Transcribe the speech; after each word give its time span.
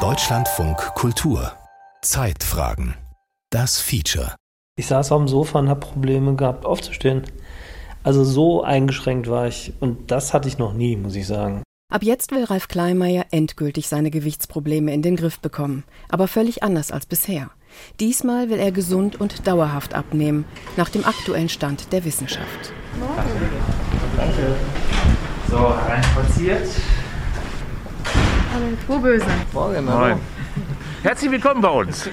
Deutschlandfunk 0.00 0.78
Kultur 0.96 1.52
Zeitfragen 2.02 2.96
Das 3.50 3.80
Feature 3.80 4.34
Ich 4.74 4.88
saß 4.88 5.12
auf 5.12 5.20
dem 5.20 5.28
Sofa 5.28 5.60
und 5.60 5.68
habe 5.68 5.78
Probleme 5.78 6.34
gehabt 6.34 6.66
aufzustehen. 6.66 7.22
Also 8.02 8.24
so 8.24 8.64
eingeschränkt 8.64 9.30
war 9.30 9.46
ich 9.46 9.74
und 9.78 10.10
das 10.10 10.34
hatte 10.34 10.48
ich 10.48 10.58
noch 10.58 10.72
nie, 10.72 10.96
muss 10.96 11.14
ich 11.14 11.28
sagen. 11.28 11.62
Ab 11.92 12.02
jetzt 12.02 12.32
will 12.32 12.42
Ralf 12.42 12.66
Kleinmeier 12.66 13.26
endgültig 13.30 13.86
seine 13.86 14.10
Gewichtsprobleme 14.10 14.92
in 14.92 15.02
den 15.02 15.14
Griff 15.14 15.38
bekommen, 15.38 15.84
aber 16.08 16.26
völlig 16.26 16.64
anders 16.64 16.90
als 16.90 17.06
bisher. 17.06 17.52
Diesmal 18.00 18.50
will 18.50 18.58
er 18.58 18.72
gesund 18.72 19.20
und 19.20 19.46
dauerhaft 19.46 19.94
abnehmen, 19.94 20.46
nach 20.76 20.88
dem 20.88 21.04
aktuellen 21.04 21.48
Stand 21.48 21.92
der 21.92 22.04
Wissenschaft. 22.04 22.72
Danke. 24.16 24.56
So, 25.48 25.76
hereinspaziert. 25.76 26.68
Hallo, 28.54 28.66
Proböse. 28.86 29.26
Morgen, 29.52 29.84
Moin. 29.84 30.14
Herzlich 31.02 31.28
willkommen 31.28 31.60
bei 31.60 31.70
uns. 31.70 32.08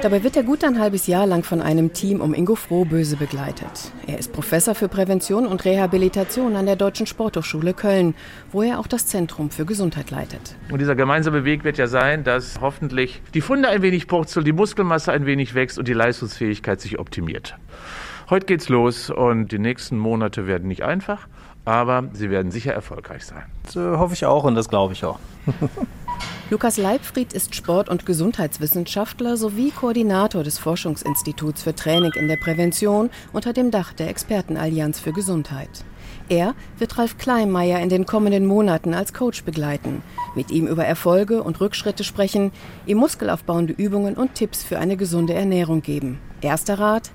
Dabei 0.00 0.22
wird 0.22 0.36
er 0.36 0.44
gut 0.44 0.62
ein 0.62 0.78
halbes 0.78 1.08
Jahr 1.08 1.26
lang 1.26 1.42
von 1.42 1.60
einem 1.60 1.92
Team 1.92 2.20
um 2.20 2.34
Ingo 2.34 2.54
Frohböse 2.54 3.16
begleitet. 3.16 3.90
Er 4.06 4.20
ist 4.20 4.32
Professor 4.32 4.76
für 4.76 4.86
Prävention 4.86 5.48
und 5.48 5.64
Rehabilitation 5.64 6.54
an 6.54 6.66
der 6.66 6.76
Deutschen 6.76 7.04
Sporthochschule 7.06 7.74
Köln, 7.74 8.14
wo 8.52 8.62
er 8.62 8.78
auch 8.78 8.86
das 8.86 9.06
Zentrum 9.06 9.50
für 9.50 9.64
Gesundheit 9.64 10.12
leitet. 10.12 10.54
Und 10.70 10.80
dieser 10.80 10.94
gemeinsame 10.94 11.44
Weg 11.44 11.64
wird 11.64 11.78
ja 11.78 11.88
sein, 11.88 12.22
dass 12.22 12.60
hoffentlich 12.60 13.20
die 13.34 13.40
Funde 13.40 13.70
ein 13.70 13.82
wenig 13.82 14.06
purzeln, 14.06 14.44
die 14.44 14.52
Muskelmasse 14.52 15.10
ein 15.10 15.26
wenig 15.26 15.56
wächst 15.56 15.80
und 15.80 15.88
die 15.88 15.94
Leistungsfähigkeit 15.94 16.80
sich 16.80 17.00
optimiert. 17.00 17.56
Heute 18.30 18.46
geht's 18.46 18.68
los 18.68 19.10
und 19.10 19.50
die 19.50 19.58
nächsten 19.58 19.98
Monate 19.98 20.46
werden 20.46 20.68
nicht 20.68 20.84
einfach, 20.84 21.26
aber 21.64 22.10
sie 22.12 22.30
werden 22.30 22.52
sicher 22.52 22.72
erfolgreich 22.72 23.26
sein. 23.26 23.42
Das 23.64 23.74
äh, 23.74 23.80
hoffe 23.80 24.14
ich 24.14 24.24
auch 24.24 24.44
und 24.44 24.54
das 24.54 24.68
glaube 24.68 24.92
ich 24.92 25.04
auch. 25.04 25.18
Lukas 26.50 26.76
Leibfried 26.76 27.32
ist 27.32 27.56
Sport- 27.56 27.88
und 27.88 28.06
Gesundheitswissenschaftler 28.06 29.36
sowie 29.36 29.72
Koordinator 29.72 30.44
des 30.44 30.58
Forschungsinstituts 30.58 31.64
für 31.64 31.74
Training 31.74 32.12
in 32.12 32.28
der 32.28 32.36
Prävention 32.36 33.10
unter 33.32 33.52
dem 33.52 33.72
Dach 33.72 33.92
der 33.94 34.08
Expertenallianz 34.08 35.00
für 35.00 35.12
Gesundheit. 35.12 35.84
Er 36.28 36.54
wird 36.78 36.98
Ralf 36.98 37.18
Kleinmeier 37.18 37.80
in 37.80 37.88
den 37.88 38.06
kommenden 38.06 38.46
Monaten 38.46 38.94
als 38.94 39.12
Coach 39.12 39.42
begleiten, 39.42 40.02
mit 40.36 40.52
ihm 40.52 40.68
über 40.68 40.84
Erfolge 40.84 41.42
und 41.42 41.60
Rückschritte 41.60 42.04
sprechen, 42.04 42.52
ihm 42.86 42.98
muskelaufbauende 42.98 43.72
Übungen 43.72 44.14
und 44.14 44.36
Tipps 44.36 44.62
für 44.62 44.78
eine 44.78 44.96
gesunde 44.96 45.34
Ernährung 45.34 45.82
geben. 45.82 46.20
Erster 46.42 46.78
Rat, 46.78 47.10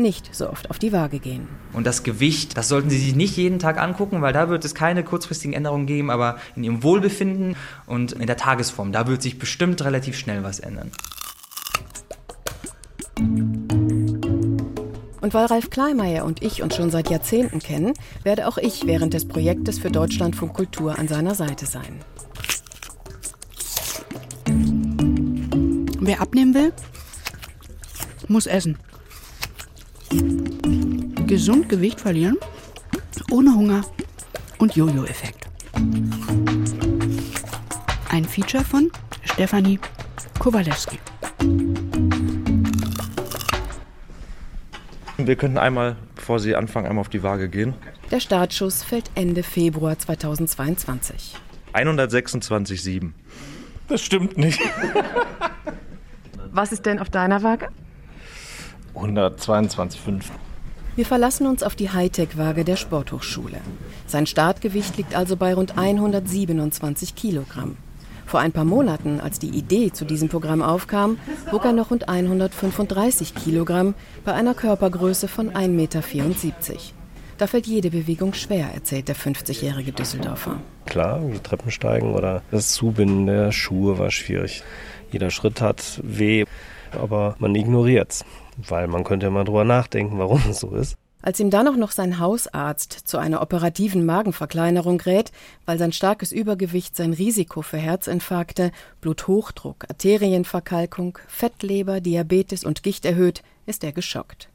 nicht 0.00 0.34
so 0.34 0.48
oft 0.50 0.70
auf 0.70 0.78
die 0.78 0.92
Waage 0.92 1.18
gehen. 1.18 1.48
Und 1.72 1.86
das 1.86 2.02
Gewicht, 2.02 2.56
das 2.56 2.68
sollten 2.68 2.90
Sie 2.90 2.98
sich 2.98 3.14
nicht 3.14 3.36
jeden 3.36 3.58
Tag 3.58 3.78
angucken, 3.78 4.22
weil 4.22 4.32
da 4.32 4.48
wird 4.48 4.64
es 4.64 4.74
keine 4.74 5.04
kurzfristigen 5.04 5.54
Änderungen 5.54 5.86
geben, 5.86 6.10
aber 6.10 6.38
in 6.56 6.64
Ihrem 6.64 6.82
Wohlbefinden 6.82 7.56
und 7.86 8.12
in 8.12 8.26
der 8.26 8.36
Tagesform, 8.36 8.92
da 8.92 9.06
wird 9.06 9.22
sich 9.22 9.38
bestimmt 9.38 9.84
relativ 9.84 10.18
schnell 10.18 10.42
was 10.42 10.60
ändern. 10.60 10.90
Und 15.20 15.34
weil 15.34 15.46
Ralf 15.46 15.70
Kleinmeier 15.70 16.24
und 16.24 16.42
ich 16.42 16.62
uns 16.62 16.74
schon 16.74 16.90
seit 16.90 17.10
Jahrzehnten 17.10 17.60
kennen, 17.60 17.92
werde 18.24 18.48
auch 18.48 18.58
ich 18.58 18.86
während 18.86 19.14
des 19.14 19.28
Projektes 19.28 19.78
für 19.78 19.90
Deutschlandfunk 19.90 20.54
Kultur 20.54 20.98
an 20.98 21.08
seiner 21.08 21.34
Seite 21.34 21.66
sein. 21.66 22.00
Wer 26.00 26.20
abnehmen 26.20 26.54
will, 26.54 26.72
muss 28.26 28.46
essen. 28.46 28.78
Gesund 31.30 31.68
Gewicht 31.68 32.00
verlieren, 32.00 32.38
ohne 33.30 33.54
Hunger 33.54 33.82
und 34.58 34.74
Jojo-Effekt. 34.74 35.46
Ein 38.08 38.24
Feature 38.24 38.64
von 38.64 38.90
Stefanie 39.22 39.78
Kowalewski. 40.40 40.98
Wir 45.18 45.36
könnten 45.36 45.58
einmal, 45.58 45.94
bevor 46.16 46.40
Sie 46.40 46.56
anfangen, 46.56 46.88
einmal 46.88 47.02
auf 47.02 47.08
die 47.08 47.22
Waage 47.22 47.48
gehen. 47.48 47.74
Der 48.10 48.18
Startschuss 48.18 48.82
fällt 48.82 49.08
Ende 49.14 49.44
Februar 49.44 49.96
2022. 49.96 51.36
126,7. 51.74 53.12
Das 53.86 54.02
stimmt 54.02 54.36
nicht. 54.36 54.58
Was 56.50 56.72
ist 56.72 56.86
denn 56.86 56.98
auf 56.98 57.08
deiner 57.08 57.44
Waage? 57.44 57.68
122,5. 58.96 60.24
Wir 60.96 61.06
verlassen 61.06 61.46
uns 61.46 61.62
auf 61.62 61.76
die 61.76 61.90
Hightech-Waage 61.90 62.64
der 62.64 62.76
Sporthochschule. 62.76 63.58
Sein 64.06 64.26
Startgewicht 64.26 64.96
liegt 64.96 65.14
also 65.14 65.36
bei 65.36 65.54
rund 65.54 65.78
127 65.78 67.14
Kilogramm. 67.14 67.76
Vor 68.26 68.40
ein 68.40 68.52
paar 68.52 68.64
Monaten, 68.64 69.20
als 69.20 69.38
die 69.38 69.48
Idee 69.48 69.92
zu 69.92 70.04
diesem 70.04 70.28
Programm 70.28 70.62
aufkam, 70.62 71.18
wog 71.50 71.64
er 71.64 71.72
noch 71.72 71.90
rund 71.90 72.08
135 72.08 73.34
Kilogramm 73.34 73.94
bei 74.24 74.34
einer 74.34 74.54
Körpergröße 74.54 75.28
von 75.28 75.50
1,74 75.50 75.68
Meter. 75.68 76.00
Da 77.38 77.46
fällt 77.46 77.66
jede 77.66 77.90
Bewegung 77.90 78.34
schwer, 78.34 78.68
erzählt 78.74 79.08
der 79.08 79.16
50-jährige 79.16 79.92
Düsseldorfer. 79.92 80.60
Klar, 80.86 81.20
die 81.20 81.38
Treppen 81.38 81.70
steigen 81.70 82.14
oder 82.14 82.42
das 82.50 82.72
Zubinden 82.72 83.26
der 83.26 83.50
Schuhe 83.50 83.98
war 83.98 84.10
schwierig. 84.10 84.62
Jeder 85.10 85.30
Schritt 85.30 85.60
hat 85.60 86.00
weh, 86.02 86.44
aber 86.96 87.36
man 87.38 87.54
ignoriert's, 87.54 88.24
weil 88.56 88.88
man 88.88 89.04
könnte 89.04 89.26
ja 89.26 89.30
mal 89.30 89.44
drüber 89.44 89.64
nachdenken, 89.64 90.18
warum 90.18 90.42
es 90.48 90.60
so 90.60 90.74
ist. 90.74 90.96
Als 91.22 91.38
ihm 91.38 91.50
dann 91.50 91.68
auch 91.68 91.76
noch 91.76 91.90
sein 91.90 92.18
Hausarzt 92.18 92.92
zu 92.92 93.18
einer 93.18 93.42
operativen 93.42 94.06
Magenverkleinerung 94.06 95.00
rät, 95.02 95.32
weil 95.66 95.78
sein 95.78 95.92
starkes 95.92 96.32
Übergewicht 96.32 96.96
sein 96.96 97.12
Risiko 97.12 97.60
für 97.60 97.76
Herzinfarkte, 97.76 98.72
Bluthochdruck, 99.02 99.84
Arterienverkalkung, 99.90 101.18
Fettleber, 101.28 102.00
Diabetes 102.00 102.64
und 102.64 102.82
Gicht 102.82 103.04
erhöht, 103.04 103.42
ist 103.66 103.84
er 103.84 103.92
geschockt. 103.92 104.48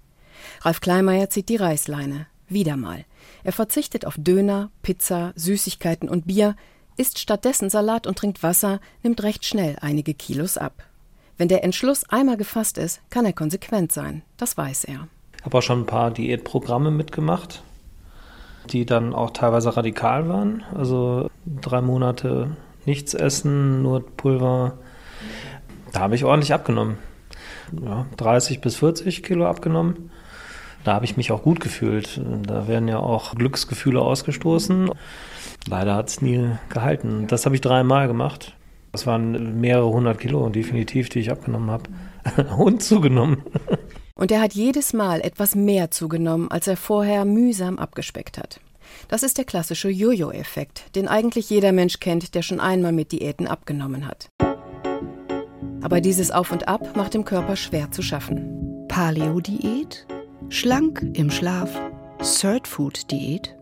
Ralf 0.62 0.82
Kleinmeier 0.82 1.30
zieht 1.30 1.50
die 1.50 1.56
Reißleine. 1.56 2.28
Wieder 2.48 2.78
mal. 2.78 3.06
Er 3.44 3.52
verzichtet 3.52 4.06
auf 4.06 4.16
Döner, 4.18 4.70
Pizza, 4.82 5.34
Süßigkeiten 5.36 6.10
und 6.10 6.26
Bier, 6.26 6.56
isst 6.98 7.20
stattdessen 7.20 7.70
Salat 7.70 8.08
und 8.08 8.18
trinkt 8.18 8.42
Wasser, 8.42 8.80
nimmt 9.04 9.22
recht 9.22 9.46
schnell 9.46 9.78
einige 9.82 10.14
Kilos 10.14 10.58
ab. 10.58 10.84
Wenn 11.38 11.48
der 11.50 11.64
Entschluss 11.64 12.10
einmal 12.10 12.38
gefasst 12.38 12.78
ist, 12.78 13.02
kann 13.10 13.26
er 13.26 13.34
konsequent 13.34 13.92
sein. 13.92 14.22
Das 14.38 14.58
weiß 14.58 14.86
er. 14.86 15.08
Ich 15.38 15.46
habe 15.46 15.58
auch 15.58 15.62
schon 15.62 15.82
ein 15.82 15.86
paar 15.86 16.12
Diätprogramme 16.12 16.92
mitgemacht, 16.92 17.62
die 18.70 18.86
dann 18.86 19.14
auch 19.14 19.32
teilweise 19.32 19.76
radikal 19.76 20.30
waren. 20.30 20.64
Also 20.74 21.30
drei 21.46 21.82
Monate 21.82 22.56
nichts 22.86 23.14
essen, 23.14 23.82
nur 23.82 24.06
Pulver. 24.16 24.78
Da 25.92 26.02
habe 26.02 26.16
ich 26.16 26.24
ordentlich 26.24 26.54
abgenommen. 26.54 26.98
Ja, 27.84 28.06
30 28.18 28.62
bis 28.62 28.78
40 28.78 29.24
Kilo 29.24 29.46
abgenommen. 29.46 30.12
Da 30.84 30.94
habe 30.94 31.06
ich 31.06 31.18
mich 31.18 31.32
auch 31.32 31.42
gut 31.42 31.60
gefühlt. 31.60 32.22
Da 32.44 32.68
werden 32.68 32.88
ja 32.88 33.00
auch 33.00 33.36
Glücksgefühle 33.36 34.00
ausgestoßen. 34.00 34.92
Leider 35.68 35.96
hat 35.96 36.10
es 36.10 36.22
nie 36.22 36.52
gehalten. 36.70 37.28
Das 37.28 37.46
habe 37.46 37.56
ich 37.56 37.62
dreimal 37.62 38.08
gemacht. 38.08 38.54
Das 38.96 39.06
waren 39.06 39.60
mehrere 39.60 39.92
hundert 39.92 40.20
Kilo 40.20 40.48
definitiv, 40.48 41.10
die 41.10 41.20
ich 41.20 41.30
abgenommen 41.30 41.70
habe. 41.70 41.90
Und 42.58 42.82
zugenommen. 42.82 43.44
Und 44.16 44.32
er 44.32 44.40
hat 44.40 44.54
jedes 44.54 44.94
Mal 44.94 45.20
etwas 45.20 45.54
mehr 45.54 45.92
zugenommen, 45.92 46.50
als 46.50 46.66
er 46.68 46.78
vorher 46.78 47.26
mühsam 47.26 47.78
abgespeckt 47.78 48.38
hat. 48.38 48.62
Das 49.10 49.22
ist 49.22 49.38
der 49.38 49.44
klassische 49.44 49.90
Jojo-Effekt, 49.90 50.96
den 50.96 51.10
eigentlich 51.10 51.50
jeder 51.50 51.74
Mensch 51.74 52.00
kennt, 52.00 52.36
der 52.36 52.42
schon 52.42 52.62
einmal 52.62 52.94
mit 52.94 53.12
Diäten 53.12 53.48
abgenommen 53.48 54.08
hat. 54.08 54.30
Aber 55.82 56.00
dieses 56.00 56.32
Auf 56.32 56.54
und 56.54 56.70
Ab 56.70 56.96
macht 56.96 57.16
dem 57.16 57.26
Körper 57.26 57.58
schwer 57.58 57.92
zu 57.92 58.02
schaffen. 58.02 58.86
Paleo-Diät, 58.88 60.08
schlank 60.48 61.06
im 61.16 61.30
Schlaf, 61.30 61.82
Third-Food-Diät, 62.20 63.58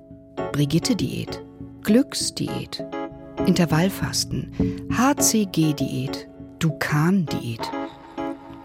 Brigitte-Diät, 0.51 1.41
Glücksdiät, 1.81 2.85
Intervallfasten, 3.45 4.51
HCG-Diät, 4.95 6.27
Dukan-Diät. 6.59 7.62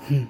Hm. 0.06 0.29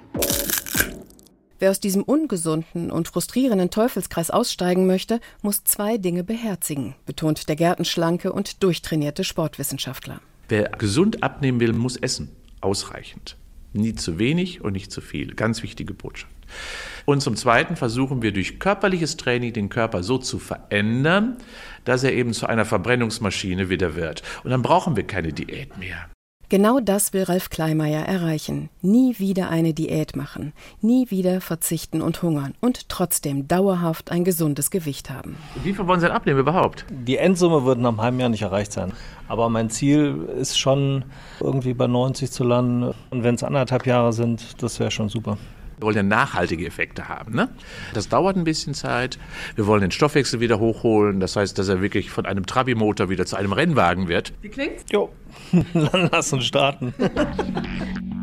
Wer 1.59 1.71
aus 1.71 1.79
diesem 1.79 2.03
ungesunden 2.03 2.89
und 2.89 3.09
frustrierenden 3.09 3.69
Teufelskreis 3.69 4.31
aussteigen 4.31 4.87
möchte, 4.87 5.19
muss 5.41 5.63
zwei 5.65 5.97
Dinge 5.97 6.23
beherzigen, 6.23 6.95
betont 7.05 7.49
der 7.49 7.55
gärtenschlanke 7.55 8.31
und 8.33 8.63
durchtrainierte 8.63 9.23
Sportwissenschaftler. 9.23 10.21
Wer 10.47 10.69
gesund 10.69 11.21
abnehmen 11.21 11.59
will, 11.59 11.73
muss 11.73 11.95
essen. 11.97 12.29
Ausreichend. 12.61 13.37
Nie 13.73 13.95
zu 13.95 14.19
wenig 14.19 14.61
und 14.61 14.73
nicht 14.73 14.91
zu 14.91 15.01
viel. 15.01 15.35
Ganz 15.35 15.63
wichtige 15.63 15.93
Botschaft. 15.93 16.33
Und 17.05 17.21
zum 17.21 17.35
Zweiten 17.35 17.75
versuchen 17.75 18.21
wir 18.21 18.31
durch 18.31 18.59
körperliches 18.59 19.17
Training 19.17 19.53
den 19.53 19.69
Körper 19.69 20.03
so 20.03 20.17
zu 20.17 20.39
verändern, 20.39 21.37
dass 21.85 22.03
er 22.03 22.13
eben 22.13 22.33
zu 22.33 22.47
einer 22.47 22.65
Verbrennungsmaschine 22.65 23.69
wieder 23.69 23.95
wird. 23.95 24.23
Und 24.43 24.51
dann 24.51 24.61
brauchen 24.61 24.95
wir 24.95 25.05
keine 25.05 25.33
Diät 25.33 25.77
mehr. 25.77 26.09
Genau 26.49 26.79
das 26.79 27.13
will 27.13 27.25
Ralf 27.25 27.51
Kleimeyer 27.51 28.07
erreichen. 28.07 28.69
Nie 28.81 29.19
wieder 29.19 29.49
eine 29.49 29.75
Diät 29.75 30.15
machen, 30.15 30.51
nie 30.81 31.11
wieder 31.11 31.41
verzichten 31.41 32.01
und 32.01 32.23
hungern 32.23 32.55
und 32.59 32.89
trotzdem 32.89 33.47
dauerhaft 33.47 34.11
ein 34.11 34.23
gesundes 34.23 34.71
Gewicht 34.71 35.11
haben. 35.11 35.37
Wie 35.63 35.73
viel 35.73 35.85
wollen 35.85 35.99
Sie 35.99 36.07
denn 36.07 36.15
abnehmen 36.15 36.39
überhaupt? 36.39 36.87
Die 36.89 37.17
Endssumme 37.17 37.65
wird 37.65 37.77
nach 37.77 37.89
einem 37.89 38.01
halben 38.01 38.19
Jahr 38.19 38.29
nicht 38.29 38.41
erreicht 38.41 38.71
sein. 38.71 38.93
Aber 39.27 39.47
mein 39.49 39.69
Ziel 39.69 40.27
ist 40.41 40.57
schon, 40.57 41.05
irgendwie 41.39 41.75
bei 41.75 41.85
90 41.85 42.31
zu 42.31 42.43
landen. 42.43 42.95
Und 43.11 43.23
wenn 43.23 43.35
es 43.35 43.43
anderthalb 43.43 43.85
Jahre 43.85 44.11
sind, 44.11 44.63
das 44.63 44.79
wäre 44.79 44.89
schon 44.89 45.09
super. 45.09 45.37
Wir 45.79 45.85
wollen 45.85 45.95
ja 45.95 46.03
nachhaltige 46.03 46.67
Effekte 46.67 47.07
haben. 47.07 47.33
Ne? 47.33 47.47
Das 47.93 48.09
dauert 48.09 48.35
ein 48.35 48.43
bisschen 48.43 48.73
Zeit. 48.73 49.17
Wir 49.55 49.65
wollen 49.65 49.79
den 49.79 49.91
Stoffwechsel 49.91 50.41
wieder 50.41 50.59
hochholen. 50.59 51.21
Das 51.21 51.37
heißt, 51.37 51.57
dass 51.57 51.69
er 51.69 51.81
wirklich 51.81 52.09
von 52.09 52.25
einem 52.25 52.45
Trabi-Motor 52.45 53.07
wieder 53.07 53.25
zu 53.25 53.37
einem 53.37 53.53
Rennwagen 53.53 54.09
wird. 54.09 54.33
Wie 54.41 54.49
klingt's? 54.49 54.83
Jo, 54.91 55.09
dann 55.73 56.09
lass 56.11 56.33
uns 56.33 56.45
starten. 56.45 56.93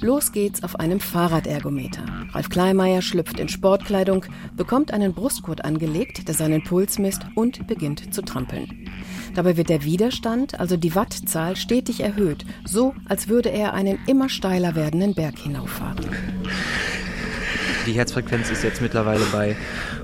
Los 0.00 0.30
geht's 0.30 0.62
auf 0.62 0.78
einem 0.78 1.00
Fahrradergometer. 1.00 2.02
Ralf 2.32 2.48
Kleimeyer 2.50 3.02
schlüpft 3.02 3.40
in 3.40 3.48
Sportkleidung, 3.48 4.24
bekommt 4.56 4.92
einen 4.92 5.12
Brustgurt 5.12 5.64
angelegt, 5.64 6.28
der 6.28 6.34
seinen 6.34 6.62
Puls 6.62 6.98
misst 6.98 7.22
und 7.34 7.66
beginnt 7.66 8.14
zu 8.14 8.22
trampeln. 8.22 8.88
Dabei 9.34 9.56
wird 9.56 9.68
der 9.68 9.82
Widerstand, 9.82 10.60
also 10.60 10.76
die 10.76 10.94
Wattzahl, 10.94 11.56
stetig 11.56 12.00
erhöht, 12.00 12.46
so 12.64 12.94
als 13.08 13.28
würde 13.28 13.50
er 13.50 13.74
einen 13.74 13.98
immer 14.06 14.28
steiler 14.28 14.76
werdenden 14.76 15.14
Berg 15.14 15.36
hinauffahren. 15.38 16.06
Die 17.86 17.92
Herzfrequenz 17.92 18.50
ist 18.50 18.62
jetzt 18.62 18.80
mittlerweile 18.80 19.24
bei 19.32 19.56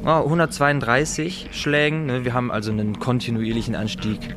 oh, 0.05 0.25
132 0.25 1.50
Schlägen. 1.52 2.06
Ne? 2.06 2.25
Wir 2.25 2.35
haben 2.35 2.50
also 2.50 2.73
einen 2.73 2.99
kontinuierlichen 2.99 3.76
Anstieg. 3.76 4.35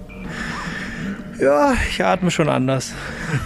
Ja, 1.39 1.73
ich 1.89 2.03
atme 2.03 2.29
schon 2.29 2.49
anders. 2.49 2.93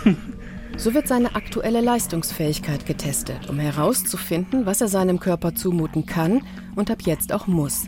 So 0.77 0.93
wird 0.93 1.07
seine 1.07 1.35
aktuelle 1.35 1.81
Leistungsfähigkeit 1.81 2.85
getestet, 2.85 3.49
um 3.49 3.59
herauszufinden, 3.59 4.65
was 4.65 4.81
er 4.81 4.87
seinem 4.87 5.19
Körper 5.19 5.53
zumuten 5.53 6.05
kann 6.05 6.41
und 6.75 6.89
ab 6.89 7.03
jetzt 7.03 7.33
auch 7.33 7.47
muss. 7.47 7.85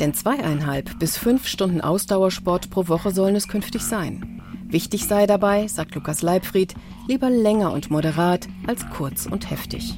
Denn 0.00 0.14
zweieinhalb 0.14 0.98
bis 0.98 1.16
fünf 1.16 1.46
Stunden 1.46 1.80
Ausdauersport 1.80 2.70
pro 2.70 2.88
Woche 2.88 3.10
sollen 3.10 3.36
es 3.36 3.48
künftig 3.48 3.82
sein. 3.82 4.42
Wichtig 4.68 5.06
sei 5.06 5.26
dabei, 5.26 5.68
sagt 5.68 5.94
Lukas 5.94 6.22
Leibfried, 6.22 6.74
lieber 7.08 7.30
länger 7.30 7.72
und 7.72 7.90
moderat 7.90 8.48
als 8.66 8.88
kurz 8.90 9.26
und 9.26 9.50
heftig. 9.50 9.94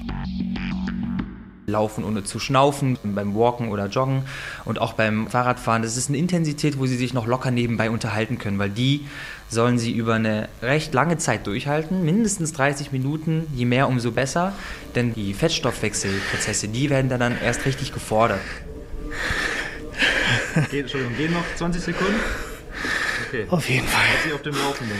Laufen 1.68 2.04
ohne 2.04 2.24
zu 2.24 2.38
schnaufen, 2.38 2.98
beim 3.02 3.34
Walken 3.34 3.70
oder 3.70 3.86
Joggen 3.86 4.22
und 4.64 4.80
auch 4.80 4.94
beim 4.94 5.28
Fahrradfahren. 5.28 5.82
Das 5.82 5.96
ist 5.96 6.08
eine 6.08 6.18
Intensität, 6.18 6.78
wo 6.78 6.86
Sie 6.86 6.96
sich 6.96 7.14
noch 7.14 7.26
locker 7.26 7.50
nebenbei 7.50 7.90
unterhalten 7.90 8.38
können, 8.38 8.58
weil 8.58 8.70
die 8.70 9.06
sollen 9.48 9.78
Sie 9.78 9.92
über 9.92 10.14
eine 10.14 10.48
recht 10.62 10.92
lange 10.94 11.18
Zeit 11.18 11.46
durchhalten, 11.46 12.04
mindestens 12.04 12.52
30 12.52 12.92
Minuten, 12.92 13.46
je 13.54 13.64
mehr, 13.64 13.88
umso 13.88 14.12
besser, 14.12 14.52
denn 14.94 15.14
die 15.14 15.34
Fettstoffwechselprozesse, 15.34 16.68
die 16.68 16.90
werden 16.90 17.08
dann 17.08 17.36
erst 17.40 17.64
richtig 17.64 17.92
gefordert. 17.92 18.40
Geht, 20.70 20.82
Entschuldigung, 20.82 21.16
gehen 21.16 21.32
noch 21.32 21.44
20 21.56 21.82
Sekunden? 21.82 22.20
Okay. 23.28 23.46
Auf 23.50 23.68
jeden 23.68 23.86
Fall. 23.86 24.34
Auf 24.34 24.42
dem 24.42 24.54
Laufenden. 24.54 24.96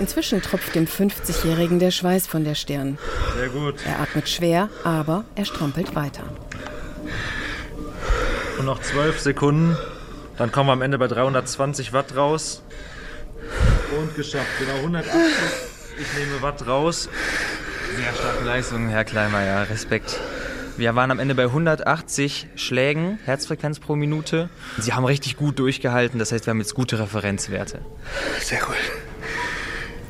Inzwischen 0.00 0.42
tropft 0.42 0.74
dem 0.74 0.86
50-Jährigen 0.86 1.78
der 1.78 1.90
Schweiß 1.90 2.26
von 2.26 2.44
der 2.44 2.54
Stirn. 2.54 2.98
Sehr 3.36 3.48
gut. 3.48 3.76
Er 3.86 4.00
atmet 4.00 4.28
schwer, 4.28 4.68
aber 4.84 5.24
er 5.34 5.44
strampelt 5.44 5.94
weiter. 5.94 6.24
Und 8.58 8.66
noch 8.66 8.80
12 8.80 9.20
Sekunden. 9.20 9.76
Dann 10.36 10.52
kommen 10.52 10.68
wir 10.68 10.72
am 10.72 10.82
Ende 10.82 10.98
bei 10.98 11.08
320 11.08 11.92
Watt 11.92 12.16
raus. 12.16 12.62
Und 13.98 14.14
geschafft. 14.16 14.46
Genau 14.58 14.76
180. 14.76 15.12
Ich 15.98 16.18
nehme 16.18 16.40
Watt 16.40 16.66
raus. 16.66 17.08
Sehr 17.96 18.14
starke 18.14 18.44
Leistung, 18.44 18.88
Herr 18.88 19.04
Kleimeyer. 19.04 19.68
Respekt. 19.68 20.18
Wir 20.76 20.94
waren 20.94 21.10
am 21.10 21.18
Ende 21.18 21.34
bei 21.34 21.44
180 21.44 22.48
Schlägen, 22.54 23.18
Herzfrequenz 23.24 23.80
pro 23.80 23.96
Minute. 23.96 24.48
Sie 24.78 24.94
haben 24.94 25.04
richtig 25.04 25.36
gut 25.36 25.58
durchgehalten, 25.58 26.18
das 26.18 26.32
heißt, 26.32 26.46
wir 26.46 26.52
haben 26.52 26.60
jetzt 26.60 26.74
gute 26.74 26.98
Referenzwerte. 26.98 27.80
Sehr 28.40 28.60
gut. 28.60 28.76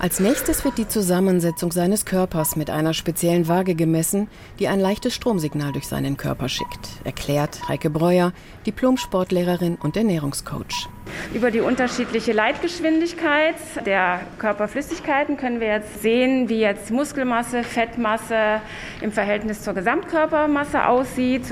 Als 0.00 0.19
nächstes 0.19 0.64
wird 0.64 0.79
die 0.79 0.88
Zusammensetzung 0.88 1.73
seines 1.73 2.06
Körpers 2.06 2.56
mit 2.56 2.70
einer 2.70 2.94
speziellen 2.94 3.49
Waage 3.49 3.75
gemessen, 3.75 4.29
die 4.58 4.67
ein 4.67 4.81
leichtes 4.81 5.14
Stromsignal 5.14 5.73
durch 5.73 5.88
seinen 5.88 6.17
Körper 6.17 6.49
schickt, 6.49 6.88
erklärt 7.05 7.69
Heike 7.69 7.91
Breuer, 7.91 8.32
Diplom-Sportlehrerin 8.67 9.76
und 9.76 9.99
Ernährungscoach. 9.99 10.88
Über 11.35 11.50
die 11.50 11.61
unterschiedliche 11.61 12.32
Leitgeschwindigkeit 12.32 13.56
der 13.85 14.23
Körperflüssigkeiten 14.38 15.37
können 15.37 15.61
wir 15.61 15.69
jetzt 15.69 16.00
sehen, 16.00 16.49
wie 16.49 16.61
jetzt 16.61 16.91
Muskelmasse, 16.91 17.62
Fettmasse 17.62 18.62
im 19.02 19.12
Verhältnis 19.12 19.61
zur 19.61 19.75
Gesamtkörpermasse 19.75 20.87
aussieht. 20.87 21.43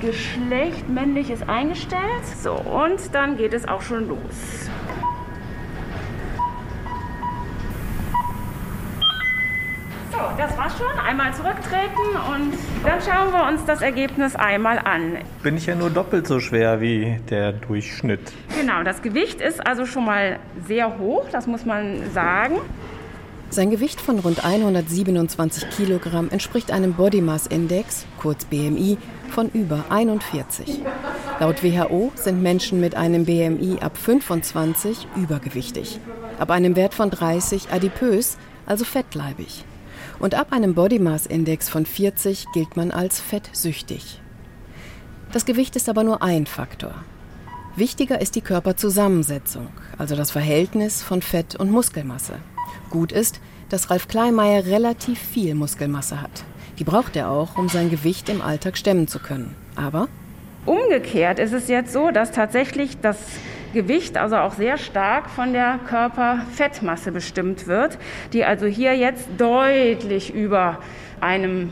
Geschlecht 0.00 0.88
männlich 0.88 1.30
ist 1.30 1.48
eingestellt. 1.48 2.26
So, 2.42 2.54
und 2.54 2.98
dann 3.14 3.36
geht 3.36 3.52
es 3.52 3.68
auch 3.68 3.82
schon 3.82 4.08
los. 4.08 4.66
So, 10.16 10.22
das 10.38 10.56
war's 10.56 10.72
schon. 10.78 10.98
Einmal 10.98 11.34
zurücktreten 11.34 12.16
und 12.32 12.54
dann 12.84 13.00
schauen 13.02 13.32
wir 13.34 13.46
uns 13.48 13.66
das 13.66 13.82
Ergebnis 13.82 14.34
einmal 14.34 14.78
an. 14.78 15.18
Bin 15.42 15.58
ich 15.58 15.66
ja 15.66 15.74
nur 15.74 15.90
doppelt 15.90 16.26
so 16.26 16.40
schwer 16.40 16.80
wie 16.80 17.20
der 17.28 17.52
Durchschnitt. 17.52 18.32
Genau, 18.58 18.82
das 18.82 19.02
Gewicht 19.02 19.42
ist 19.42 19.66
also 19.66 19.84
schon 19.84 20.06
mal 20.06 20.38
sehr 20.66 20.98
hoch, 20.98 21.26
das 21.30 21.46
muss 21.46 21.66
man 21.66 22.10
sagen. 22.14 22.56
Sein 23.50 23.70
Gewicht 23.70 24.00
von 24.00 24.18
rund 24.18 24.42
127 24.42 25.68
Kilogramm 25.68 26.30
entspricht 26.30 26.72
einem 26.72 26.94
Body 26.94 27.20
Mass 27.20 27.46
Index, 27.46 28.06
kurz 28.18 28.46
BMI, 28.46 28.96
von 29.28 29.50
über 29.50 29.84
41. 29.90 30.80
Laut 31.40 31.62
WHO 31.62 32.10
sind 32.14 32.42
Menschen 32.42 32.80
mit 32.80 32.94
einem 32.94 33.26
BMI 33.26 33.80
ab 33.82 33.98
25 33.98 35.08
übergewichtig, 35.14 36.00
ab 36.38 36.50
einem 36.50 36.74
Wert 36.74 36.94
von 36.94 37.10
30 37.10 37.70
adipös, 37.70 38.38
also 38.64 38.86
fettleibig. 38.86 39.66
Und 40.18 40.34
ab 40.34 40.52
einem 40.52 40.74
Body 40.74 40.98
Mass 40.98 41.26
Index 41.26 41.68
von 41.68 41.86
40 41.86 42.46
gilt 42.52 42.76
man 42.76 42.90
als 42.90 43.20
fettsüchtig. 43.20 44.20
Das 45.32 45.44
Gewicht 45.44 45.76
ist 45.76 45.88
aber 45.88 46.04
nur 46.04 46.22
ein 46.22 46.46
Faktor. 46.46 46.94
Wichtiger 47.76 48.20
ist 48.20 48.36
die 48.36 48.40
Körperzusammensetzung, 48.40 49.68
also 49.98 50.16
das 50.16 50.30
Verhältnis 50.30 51.02
von 51.02 51.20
Fett 51.20 51.56
und 51.56 51.70
Muskelmasse. 51.70 52.38
Gut 52.88 53.12
ist, 53.12 53.40
dass 53.68 53.90
Ralf 53.90 54.08
Kleimeyer 54.08 54.64
relativ 54.64 55.18
viel 55.18 55.54
Muskelmasse 55.54 56.22
hat. 56.22 56.44
Die 56.78 56.84
braucht 56.84 57.16
er 57.16 57.30
auch, 57.30 57.58
um 57.58 57.68
sein 57.68 57.90
Gewicht 57.90 58.28
im 58.28 58.40
Alltag 58.40 58.78
stemmen 58.78 59.08
zu 59.08 59.18
können. 59.18 59.54
Aber 59.74 60.08
Umgekehrt 60.66 61.38
ist 61.38 61.52
es 61.52 61.68
jetzt 61.68 61.92
so, 61.92 62.10
dass 62.10 62.32
tatsächlich 62.32 62.98
das 63.00 63.18
Gewicht 63.72 64.16
also 64.16 64.36
auch 64.36 64.52
sehr 64.52 64.78
stark 64.78 65.30
von 65.30 65.52
der 65.52 65.78
Körperfettmasse 65.86 67.12
bestimmt 67.12 67.66
wird, 67.66 67.98
die 68.32 68.44
also 68.44 68.66
hier 68.66 68.96
jetzt 68.96 69.28
deutlich 69.38 70.34
über 70.34 70.78
einem 71.20 71.70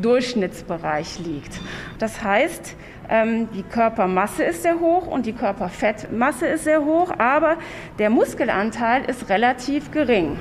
Durchschnittsbereich 0.00 1.18
liegt. 1.20 1.60
Das 1.98 2.22
heißt, 2.22 2.76
ähm, 3.08 3.48
die 3.54 3.62
Körpermasse 3.62 4.44
ist 4.44 4.62
sehr 4.62 4.80
hoch 4.80 5.06
und 5.06 5.26
die 5.26 5.32
Körperfettmasse 5.32 6.46
ist 6.46 6.64
sehr 6.64 6.84
hoch, 6.84 7.12
aber 7.18 7.56
der 7.98 8.10
Muskelanteil 8.10 9.04
ist 9.04 9.28
relativ 9.28 9.90
gering. 9.90 10.38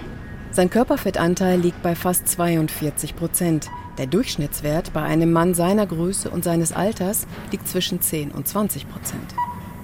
sein 0.52 0.70
Körperfettanteil 0.70 1.60
liegt 1.60 1.82
bei 1.82 1.96
fast 1.96 2.28
42 2.28 3.16
Prozent. 3.16 3.70
Der 3.98 4.08
Durchschnittswert 4.08 4.94
bei 4.94 5.02
einem 5.02 5.32
Mann 5.32 5.54
seiner 5.54 5.86
Größe 5.86 6.30
und 6.30 6.44
seines 6.44 6.74
Alters 6.74 7.28
liegt 7.52 7.68
zwischen 7.68 8.02
10 8.02 8.32
und 8.32 8.48
20 8.48 8.90
Prozent. 8.90 9.36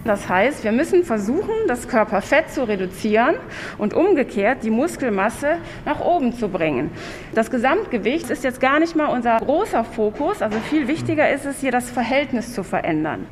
Das 0.04 0.28
heißt, 0.28 0.64
wir 0.64 0.72
müssen 0.72 1.04
versuchen, 1.04 1.54
das 1.68 1.88
Körperfett 1.88 2.50
zu 2.50 2.68
reduzieren 2.68 3.36
und 3.78 3.94
umgekehrt 3.94 4.64
die 4.64 4.72
Muskelmasse 4.72 5.58
nach 5.86 6.00
oben 6.00 6.34
zu 6.34 6.50
bringen. 6.50 6.90
Das 7.36 7.52
Gesamtgewicht 7.52 8.30
ist 8.30 8.44
jetzt 8.44 8.60
gar 8.60 8.80
nicht 8.80 8.96
mal 8.96 9.08
unser 9.08 9.38
großer 9.38 9.84
Fokus, 9.84 10.42
also 10.42 10.58
viel 10.70 10.88
wichtiger 10.88 11.30
ist 11.32 11.46
es 11.46 11.60
hier, 11.60 11.72
das 11.72 11.90
Verhältnis 11.92 12.54
zu 12.54 12.64
verändern. 12.64 13.28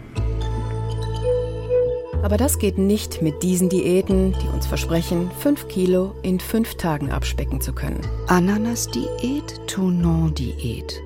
Aber 2.22 2.36
das 2.36 2.60
geht 2.60 2.78
nicht 2.78 3.22
mit 3.22 3.42
diesen 3.44 3.70
Diäten, 3.70 4.34
die 4.34 4.48
uns 4.54 4.68
versprechen, 4.68 5.32
5 5.40 5.70
Kilo 5.70 6.16
in 6.22 6.40
5 6.40 6.76
Tagen 6.76 7.12
abspecken 7.12 7.62
zu 7.62 7.74
können. 7.74 8.02
Ananas-Diät, 8.28 9.68
Tournon-Diät, 9.68 11.02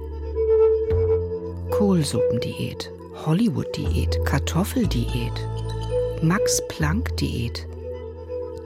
Kohlsuppendiät, 1.70 2.92
Hollywood-Diät, 3.26 4.26
Kartoffeldiät, 4.26 5.34
Max-Planck-Diät, 6.24 7.68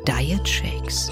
Diet 0.08 0.48
Shakes. 0.48 1.12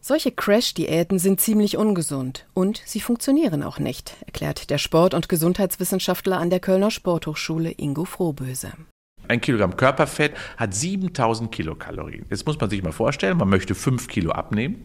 Solche 0.00 0.30
Crash-Diäten 0.30 1.18
sind 1.18 1.40
ziemlich 1.40 1.76
ungesund 1.76 2.46
und 2.54 2.80
sie 2.86 3.00
funktionieren 3.00 3.64
auch 3.64 3.80
nicht, 3.80 4.14
erklärt 4.26 4.70
der 4.70 4.78
Sport- 4.78 5.14
und 5.14 5.28
Gesundheitswissenschaftler 5.28 6.38
an 6.38 6.50
der 6.50 6.60
Kölner 6.60 6.92
Sporthochschule 6.92 7.72
Ingo 7.72 8.04
Frohböse. 8.04 8.70
Ein 9.26 9.40
Kilogramm 9.40 9.76
Körperfett 9.76 10.36
hat 10.56 10.72
7000 10.72 11.50
Kilokalorien. 11.50 12.24
Jetzt 12.30 12.46
muss 12.46 12.60
man 12.60 12.70
sich 12.70 12.80
mal 12.80 12.92
vorstellen, 12.92 13.38
man 13.38 13.48
möchte 13.48 13.74
5 13.74 14.06
Kilo 14.06 14.30
abnehmen. 14.30 14.84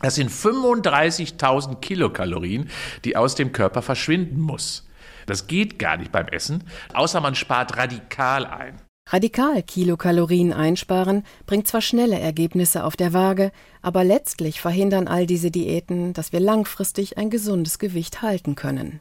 Das 0.00 0.14
sind 0.14 0.30
35.000 0.30 1.80
Kilokalorien, 1.80 2.70
die 3.04 3.14
aus 3.14 3.34
dem 3.34 3.52
Körper 3.52 3.82
verschwinden 3.82 4.40
muss. 4.40 4.86
Das 5.26 5.46
geht 5.46 5.78
gar 5.78 5.96
nicht 5.96 6.12
beim 6.12 6.28
Essen, 6.28 6.64
außer 6.94 7.20
man 7.20 7.34
spart 7.34 7.76
radikal 7.76 8.46
ein. 8.46 8.80
Radikal 9.08 9.62
Kilokalorien 9.64 10.52
einsparen 10.52 11.24
bringt 11.46 11.66
zwar 11.66 11.80
schnelle 11.80 12.20
Ergebnisse 12.20 12.84
auf 12.84 12.96
der 12.96 13.12
Waage, 13.12 13.50
aber 13.82 14.04
letztlich 14.04 14.60
verhindern 14.60 15.08
all 15.08 15.26
diese 15.26 15.50
Diäten, 15.50 16.12
dass 16.12 16.32
wir 16.32 16.38
langfristig 16.38 17.18
ein 17.18 17.28
gesundes 17.28 17.80
Gewicht 17.80 18.22
halten 18.22 18.54
können. 18.54 19.00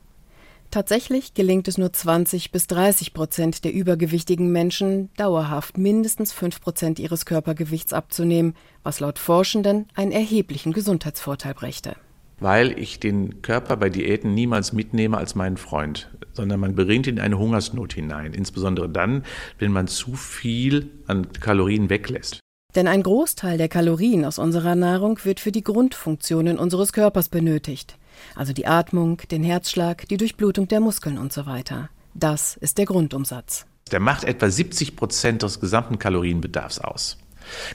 Tatsächlich 0.72 1.34
gelingt 1.34 1.68
es 1.68 1.78
nur 1.80 1.94
20 1.94 2.52
bis 2.52 2.68
30 2.68 3.14
Prozent 3.14 3.64
der 3.66 3.74
übergewichtigen 3.74 4.52
Menschen, 4.52 5.10
dauerhaft 5.16 5.78
mindestens 5.78 6.32
5 6.32 6.62
Prozent 6.62 7.00
ihres 7.00 7.26
Körpergewichts 7.26 7.94
abzunehmen, 7.94 8.56
was 8.84 9.00
laut 9.00 9.18
Forschenden 9.18 9.88
einen 9.96 10.12
erheblichen 10.12 10.74
Gesundheitsvorteil 10.74 11.56
brächte. 11.56 11.96
Weil 12.40 12.78
ich 12.80 13.00
den 13.00 13.42
Körper 13.42 13.78
bei 13.78 13.90
Diäten 13.90 14.34
niemals 14.34 14.74
mitnehme 14.74 15.18
als 15.18 15.36
meinen 15.36 15.58
Freund, 15.58 16.10
sondern 16.34 16.60
man 16.60 16.76
bringt 16.76 17.08
ihn 17.08 17.18
in 17.18 17.24
eine 17.24 17.38
Hungersnot 17.38 17.94
hinein, 17.94 18.34
insbesondere 18.34 18.90
dann, 18.90 19.24
wenn 19.58 19.72
man 19.72 19.88
zu 19.88 20.16
viel 20.16 20.90
an 21.08 21.32
Kalorien 21.34 21.90
weglässt. 21.90 22.40
Denn 22.76 22.88
ein 22.88 23.04
Großteil 23.04 23.58
der 23.58 23.68
Kalorien 23.68 24.26
aus 24.26 24.38
unserer 24.38 24.76
Nahrung 24.76 25.20
wird 25.24 25.40
für 25.40 25.52
die 25.52 25.64
Grundfunktionen 25.64 26.60
unseres 26.60 26.94
Körpers 26.94 27.30
benötigt 27.30 27.98
also 28.36 28.54
die 28.54 28.68
Atmung, 28.68 29.18
den 29.32 29.44
Herzschlag, 29.44 30.08
die 30.08 30.18
Durchblutung 30.18 30.68
der 30.68 30.80
Muskeln 30.80 31.18
und 31.18 31.34
so 31.34 31.46
weiter. 31.46 31.90
Das 32.14 32.58
ist 32.58 32.78
der 32.78 32.86
Grundumsatz. 32.86 33.66
Der 33.92 34.00
macht 34.00 34.24
etwa 34.24 34.50
70 34.50 34.96
Prozent 34.96 35.44
des 35.44 35.60
gesamten 35.60 36.00
Kalorienbedarfs 36.00 36.80
aus. 36.80 37.18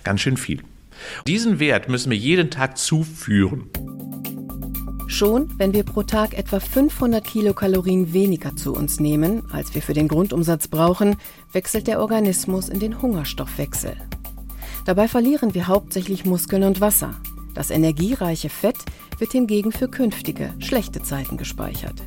Ganz 0.05 0.21
schön 0.21 0.37
viel. 0.37 0.63
Diesen 1.27 1.59
Wert 1.59 1.89
müssen 1.89 2.11
wir 2.11 2.19
jeden 2.19 2.51
Tag 2.51 2.79
zuführen. 2.79 3.71
Schon 5.07 5.51
wenn 5.59 5.73
wir 5.73 5.85
pro 5.85 6.03
Tag 6.03 6.37
etwa 6.37 6.61
500 6.61 7.25
Kilokalorien 7.25 8.13
weniger 8.13 8.57
zu 8.57 8.75
uns 8.75 9.01
nehmen, 9.01 9.43
als 9.53 9.75
wir 9.75 9.83
für 9.83 9.93
den 9.93 10.09
Grundumsatz 10.09 10.69
brauchen, 10.69 11.17
wechselt 11.53 11.87
der 11.87 12.01
Organismus 12.01 12.69
in 12.69 12.81
den 12.81 13.01
Hungerstoffwechsel. 13.01 13.97
Dabei 14.87 15.09
verlieren 15.09 15.55
wir 15.55 15.69
hauptsächlich 15.69 16.25
Muskeln 16.25 16.65
und 16.65 16.81
Wasser. 16.81 17.15
Das 17.55 17.71
energiereiche 17.71 18.49
Fett 18.49 18.79
wird 19.19 19.33
hingegen 19.33 19.73
für 19.73 19.89
künftige, 19.89 20.53
schlechte 20.59 21.03
Zeiten 21.03 21.37
gespeichert. 21.37 22.03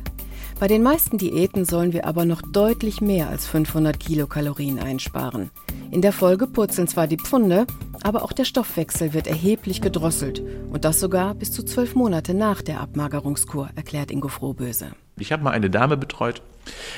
Bei 0.60 0.66
den 0.66 0.82
meisten 0.82 1.18
Diäten 1.18 1.64
sollen 1.64 1.92
wir 1.92 2.04
aber 2.04 2.24
noch 2.24 2.42
deutlich 2.42 3.00
mehr 3.00 3.28
als 3.28 3.46
500 3.46 3.98
Kilokalorien 3.98 4.80
einsparen. 4.80 5.50
In 5.90 6.02
der 6.02 6.12
Folge 6.12 6.46
purzeln 6.46 6.88
zwar 6.88 7.06
die 7.06 7.16
Pfunde, 7.16 7.66
aber 8.02 8.22
auch 8.22 8.32
der 8.32 8.44
Stoffwechsel 8.44 9.12
wird 9.12 9.26
erheblich 9.26 9.80
gedrosselt 9.80 10.42
und 10.70 10.84
das 10.84 11.00
sogar 11.00 11.34
bis 11.34 11.52
zu 11.52 11.62
zwölf 11.62 11.94
Monate 11.94 12.34
nach 12.34 12.62
der 12.62 12.80
Abmagerungskur, 12.80 13.70
erklärt 13.74 14.10
Ingo 14.10 14.28
Frohböse. 14.28 14.92
Ich 15.18 15.32
habe 15.32 15.42
mal 15.42 15.50
eine 15.50 15.70
Dame 15.70 15.96
betreut, 15.96 16.42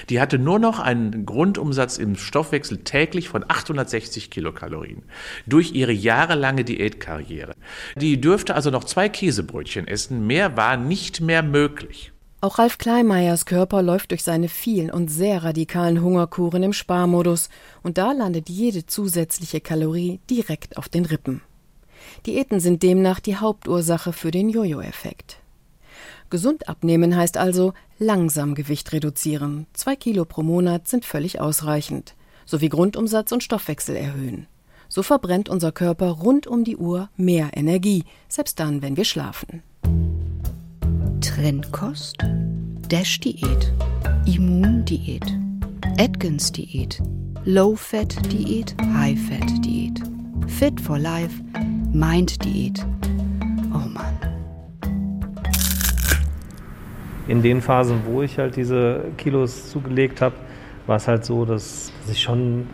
die 0.09 0.21
hatte 0.21 0.38
nur 0.38 0.59
noch 0.59 0.78
einen 0.78 1.26
Grundumsatz 1.26 1.99
im 1.99 2.16
Stoffwechsel 2.16 2.78
täglich 2.78 3.28
von 3.28 3.45
860 3.47 4.30
Kilokalorien 4.30 5.02
durch 5.47 5.73
ihre 5.73 5.92
jahrelange 5.92 6.64
Diätkarriere. 6.64 7.54
Die 7.97 8.21
dürfte 8.21 8.54
also 8.54 8.71
noch 8.71 8.85
zwei 8.85 9.09
Käsebrötchen 9.09 9.88
essen, 9.88 10.26
mehr 10.26 10.57
war 10.57 10.76
nicht 10.76 11.21
mehr 11.21 11.42
möglich. 11.42 12.12
Auch 12.42 12.59
Ralf 12.59 12.78
Kleinmeiers 12.78 13.44
Körper 13.44 13.82
läuft 13.82 14.12
durch 14.12 14.23
seine 14.23 14.49
vielen 14.49 14.90
und 14.90 15.09
sehr 15.09 15.44
radikalen 15.44 16.00
Hungerkuren 16.00 16.62
im 16.62 16.73
Sparmodus 16.73 17.50
und 17.82 17.99
da 17.99 18.12
landet 18.12 18.49
jede 18.49 18.87
zusätzliche 18.87 19.61
Kalorie 19.61 20.20
direkt 20.30 20.78
auf 20.78 20.88
den 20.88 21.04
Rippen. 21.04 21.42
Diäten 22.25 22.59
sind 22.59 22.82
demnach 22.82 23.20
die 23.20 23.37
Hauptursache 23.37 24.14
für 24.14 24.30
den 24.30 24.49
Jojo-Effekt. 24.49 25.37
Gesund 26.30 26.66
abnehmen 26.66 27.14
heißt 27.14 27.37
also 27.37 27.75
langsam 27.99 28.54
Gewicht 28.54 28.90
reduzieren. 28.92 29.66
Zwei 29.75 29.94
Kilo 29.94 30.25
pro 30.25 30.42
Monat 30.42 30.88
sind 30.88 31.04
völlig 31.04 31.42
ausreichend. 31.42 32.14
Sowie 32.47 32.70
Grundumsatz 32.70 33.32
und 33.32 33.42
Stoffwechsel 33.42 33.97
erhöhen. 33.97 34.47
So 34.88 35.02
verbrennt 35.02 35.50
unser 35.50 35.73
Körper 35.73 36.09
rund 36.09 36.47
um 36.47 36.64
die 36.64 36.78
Uhr 36.78 37.11
mehr 37.16 37.50
Energie, 37.54 38.04
selbst 38.28 38.59
dann, 38.59 38.80
wenn 38.80 38.97
wir 38.97 39.04
schlafen. 39.04 39.62
Trendkost, 41.40 42.18
Dash-Diät, 42.90 43.73
Immundiät, 44.26 45.25
Atkins-Diät, 45.99 47.02
Low-Fat-Diät, 47.47 48.75
High-Fat-Diät, 48.94 50.02
Fit 50.49 50.78
for 50.78 50.99
Life, 50.99 51.42
Mind-Diät. 51.94 52.85
Oh 53.73 53.88
Mann. 53.88 54.18
In 57.26 57.40
den 57.40 57.62
Phasen, 57.62 58.02
wo 58.04 58.20
ich 58.20 58.37
halt 58.37 58.56
diese 58.56 59.06
Kilos 59.16 59.70
zugelegt 59.70 60.20
habe, 60.20 60.35
war 60.87 60.97
es 60.97 61.09
halt 61.09 61.25
so, 61.25 61.47
dass 61.47 61.90
ich 62.12 62.20
schon 62.20 62.66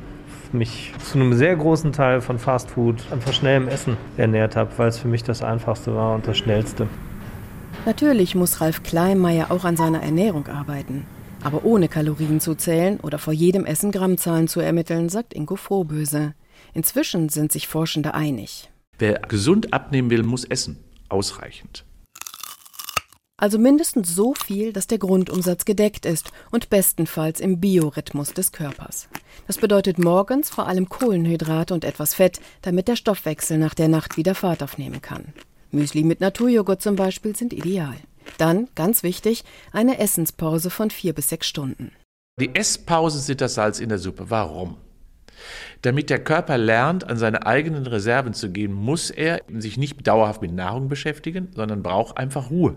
mich 0.51 0.93
zu 1.05 1.21
einem 1.21 1.35
sehr 1.35 1.55
großen 1.55 1.93
Teil 1.93 2.21
von 2.21 2.41
Fastfood 2.41 3.05
einfach 3.13 3.33
schnellem 3.33 3.69
Essen 3.69 3.97
ernährt 4.17 4.57
habe, 4.57 4.73
weil 4.77 4.89
es 4.89 4.99
für 4.99 5.07
mich 5.07 5.23
das 5.23 5.45
Einfachste 5.45 5.95
war 5.95 6.17
und 6.17 6.27
das 6.27 6.37
Schnellste. 6.37 6.89
Natürlich 7.87 8.35
muss 8.35 8.61
Ralf 8.61 8.83
Kleinmeier 8.83 9.53
auch 9.53 9.65
an 9.65 9.77
seiner 9.77 10.03
Ernährung 10.03 10.49
arbeiten. 10.49 11.07
Aber 11.45 11.65
ohne 11.65 11.89
Kalorien 11.89 12.41
zu 12.41 12.57
zählen 12.57 12.99
oder 12.99 13.21
vor 13.21 13.33
jedem 13.33 13.65
Essen 13.65 13.93
Grammzahlen 13.93 14.49
zu 14.49 14.59
ermitteln, 14.59 15.09
sagt 15.09 15.33
Ingo 15.33 15.55
Frohböse. 15.55 16.35
Inzwischen 16.75 17.29
sind 17.29 17.53
sich 17.53 17.69
Forschende 17.69 18.13
einig. 18.13 18.69
Wer 18.99 19.21
gesund 19.21 19.73
abnehmen 19.73 20.11
will, 20.11 20.25
muss 20.25 20.45
essen. 20.45 20.79
Ausreichend. 21.09 21.85
Also 23.37 23.57
mindestens 23.57 24.13
so 24.13 24.35
viel, 24.35 24.73
dass 24.73 24.89
der 24.89 24.99
Grundumsatz 24.99 25.65
gedeckt 25.65 26.07
ist 26.07 26.33
und 26.51 26.71
bestenfalls 26.71 27.39
im 27.39 27.61
Biorhythmus 27.61 28.33
des 28.33 28.51
Körpers. 28.51 29.09
Das 29.47 29.59
bedeutet 29.59 30.01
morgens 30.01 30.51
vor 30.51 30.67
allem 30.67 30.89
Kohlenhydrate 30.89 31.73
und 31.73 31.85
etwas 31.85 32.15
Fett, 32.15 32.41
damit 32.63 32.89
der 32.89 32.97
Stoffwechsel 32.97 33.59
nach 33.59 33.75
der 33.75 33.87
Nacht 33.87 34.17
wieder 34.17 34.35
Fahrt 34.35 34.65
aufnehmen 34.65 35.03
kann. 35.03 35.33
Müsli 35.77 36.03
mit 36.03 36.21
Naturjoghurt 36.21 36.83
zum 36.83 36.97
Beispiel 36.97 37.37
sind 37.37 37.53
ideal. 37.53 37.95
Dann, 38.39 38.69
ganz 38.75 39.03
wichtig, 39.03 39.45
eine 39.73 39.99
Essenspause 39.99 40.71
von 40.71 40.91
vier 40.91 41.13
bis 41.13 41.29
sechs 41.29 41.47
Stunden. 41.47 41.93
Die 42.41 42.55
Esspausen 42.55 43.21
sind 43.21 43.41
das 43.41 43.55
Salz 43.55 43.79
in 43.79 43.89
der 43.89 43.99
Suppe. 43.99 44.31
Warum? 44.31 44.77
Damit 45.83 46.11
der 46.11 46.23
Körper 46.23 46.59
lernt, 46.59 47.09
an 47.09 47.17
seine 47.17 47.47
eigenen 47.47 47.87
Reserven 47.87 48.35
zu 48.35 48.51
gehen, 48.51 48.73
muss 48.73 49.11
er 49.11 49.43
sich 49.49 49.77
nicht 49.77 50.07
dauerhaft 50.07 50.43
mit 50.43 50.53
Nahrung 50.53 50.89
beschäftigen, 50.89 51.49
sondern 51.55 51.83
braucht 51.83 52.17
einfach 52.17 52.51
Ruhe. 52.51 52.77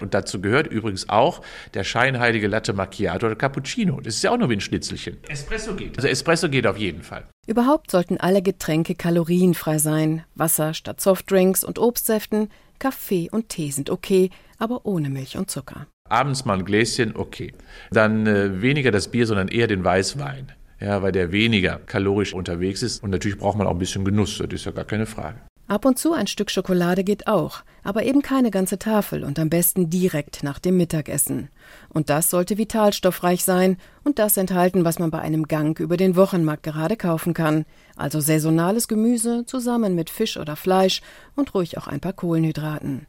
Und 0.00 0.12
dazu 0.12 0.40
gehört 0.40 0.66
übrigens 0.66 1.08
auch 1.08 1.40
der 1.72 1.84
scheinheilige 1.84 2.48
Latte 2.48 2.72
Macchiato 2.72 3.26
oder 3.26 3.36
Cappuccino. 3.36 4.00
Das 4.00 4.16
ist 4.16 4.22
ja 4.22 4.32
auch 4.32 4.38
nur 4.38 4.50
wie 4.50 4.56
ein 4.56 4.60
Schnitzelchen. 4.60 5.18
Espresso 5.28 5.74
geht. 5.74 5.96
Also 5.96 6.08
Espresso 6.08 6.48
geht 6.48 6.66
auf 6.66 6.76
jeden 6.76 7.02
Fall. 7.02 7.26
Überhaupt 7.46 7.90
sollten 7.90 8.18
alle 8.18 8.40
Getränke 8.40 8.94
kalorienfrei 8.94 9.78
sein. 9.78 10.24
Wasser 10.34 10.72
statt 10.72 11.00
Softdrinks 11.00 11.62
und 11.62 11.78
Obstsäften, 11.78 12.48
Kaffee 12.78 13.28
und 13.30 13.50
Tee 13.50 13.70
sind 13.70 13.90
okay, 13.90 14.30
aber 14.58 14.86
ohne 14.86 15.10
Milch 15.10 15.36
und 15.36 15.50
Zucker. 15.50 15.86
Abends 16.08 16.44
mal 16.44 16.58
ein 16.58 16.64
Gläschen, 16.64 17.16
okay. 17.16 17.54
Dann 17.90 18.26
äh, 18.26 18.62
weniger 18.62 18.90
das 18.90 19.08
Bier, 19.08 19.26
sondern 19.26 19.48
eher 19.48 19.66
den 19.66 19.84
Weißwein. 19.84 20.52
Ja, 20.80 21.02
weil 21.02 21.12
der 21.12 21.32
weniger 21.32 21.78
kalorisch 21.86 22.34
unterwegs 22.34 22.82
ist. 22.82 23.02
Und 23.02 23.10
natürlich 23.10 23.38
braucht 23.38 23.56
man 23.56 23.66
auch 23.66 23.72
ein 23.72 23.78
bisschen 23.78 24.04
Genuss, 24.04 24.38
das 24.38 24.52
ist 24.52 24.66
ja 24.66 24.72
gar 24.72 24.84
keine 24.84 25.06
Frage. 25.06 25.38
Ab 25.74 25.86
und 25.86 25.98
zu 25.98 26.12
ein 26.12 26.28
Stück 26.28 26.52
Schokolade 26.52 27.02
geht 27.02 27.26
auch, 27.26 27.64
aber 27.82 28.04
eben 28.04 28.22
keine 28.22 28.52
ganze 28.52 28.78
Tafel 28.78 29.24
und 29.24 29.40
am 29.40 29.50
besten 29.50 29.90
direkt 29.90 30.44
nach 30.44 30.60
dem 30.60 30.76
Mittagessen. 30.76 31.48
Und 31.88 32.10
das 32.10 32.30
sollte 32.30 32.58
vitalstoffreich 32.58 33.42
sein 33.42 33.78
und 34.04 34.20
das 34.20 34.36
enthalten, 34.36 34.84
was 34.84 35.00
man 35.00 35.10
bei 35.10 35.18
einem 35.18 35.48
Gang 35.48 35.80
über 35.80 35.96
den 35.96 36.14
Wochenmarkt 36.14 36.62
gerade 36.62 36.96
kaufen 36.96 37.34
kann. 37.34 37.64
Also 37.96 38.20
saisonales 38.20 38.86
Gemüse 38.86 39.46
zusammen 39.46 39.96
mit 39.96 40.10
Fisch 40.10 40.36
oder 40.36 40.54
Fleisch 40.54 41.02
und 41.34 41.52
ruhig 41.56 41.76
auch 41.76 41.88
ein 41.88 41.98
paar 41.98 42.12
Kohlenhydraten. 42.12 43.08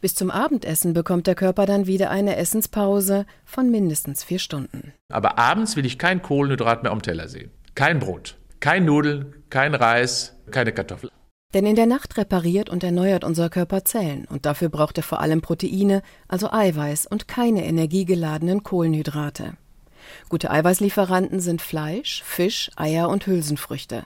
Bis 0.00 0.14
zum 0.14 0.30
Abendessen 0.30 0.92
bekommt 0.92 1.26
der 1.26 1.34
Körper 1.34 1.66
dann 1.66 1.88
wieder 1.88 2.10
eine 2.10 2.36
Essenspause 2.36 3.26
von 3.44 3.68
mindestens 3.68 4.22
vier 4.22 4.38
Stunden. 4.38 4.92
Aber 5.12 5.38
abends 5.38 5.74
will 5.74 5.84
ich 5.84 5.98
kein 5.98 6.22
Kohlenhydrat 6.22 6.84
mehr 6.84 6.92
am 6.92 7.02
Teller 7.02 7.26
sehen. 7.26 7.50
Kein 7.74 7.98
Brot, 7.98 8.36
kein 8.60 8.84
Nudeln, 8.84 9.34
kein 9.50 9.74
Reis, 9.74 10.36
keine 10.52 10.70
Kartoffeln. 10.70 11.10
Denn 11.56 11.64
in 11.64 11.74
der 11.74 11.86
Nacht 11.86 12.18
repariert 12.18 12.68
und 12.68 12.84
erneuert 12.84 13.24
unser 13.24 13.48
Körper 13.48 13.82
Zellen 13.82 14.26
und 14.26 14.44
dafür 14.44 14.68
braucht 14.68 14.98
er 14.98 15.02
vor 15.02 15.20
allem 15.20 15.40
Proteine, 15.40 16.02
also 16.28 16.50
Eiweiß 16.50 17.06
und 17.06 17.28
keine 17.28 17.64
energiegeladenen 17.64 18.62
Kohlenhydrate. 18.62 19.54
Gute 20.28 20.50
Eiweißlieferanten 20.50 21.40
sind 21.40 21.62
Fleisch, 21.62 22.22
Fisch, 22.24 22.70
Eier 22.76 23.08
und 23.08 23.26
Hülsenfrüchte. 23.26 24.04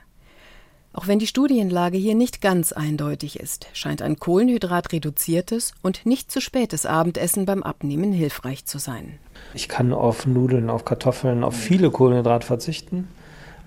Auch 0.93 1.07
wenn 1.07 1.19
die 1.19 1.27
Studienlage 1.27 1.97
hier 1.97 2.15
nicht 2.15 2.39
ganz 2.39 2.71
eindeutig 2.71 3.37
ist, 3.37 3.67
scheint 3.73 4.01
ein 4.01 4.17
kohlenhydratreduziertes 4.17 5.73
und 5.81 6.05
nicht 6.05 6.31
zu 6.31 6.39
spätes 6.39 6.85
Abendessen 6.85 7.45
beim 7.45 7.63
Abnehmen 7.63 8.13
hilfreich 8.13 8.63
zu 8.63 8.77
sein. 8.77 9.19
Ich 9.53 9.67
kann 9.67 9.91
auf 9.91 10.25
Nudeln, 10.25 10.69
auf 10.69 10.85
Kartoffeln, 10.85 11.43
auf 11.43 11.57
viele 11.57 11.91
Kohlenhydrate 11.91 12.47
verzichten. 12.47 13.09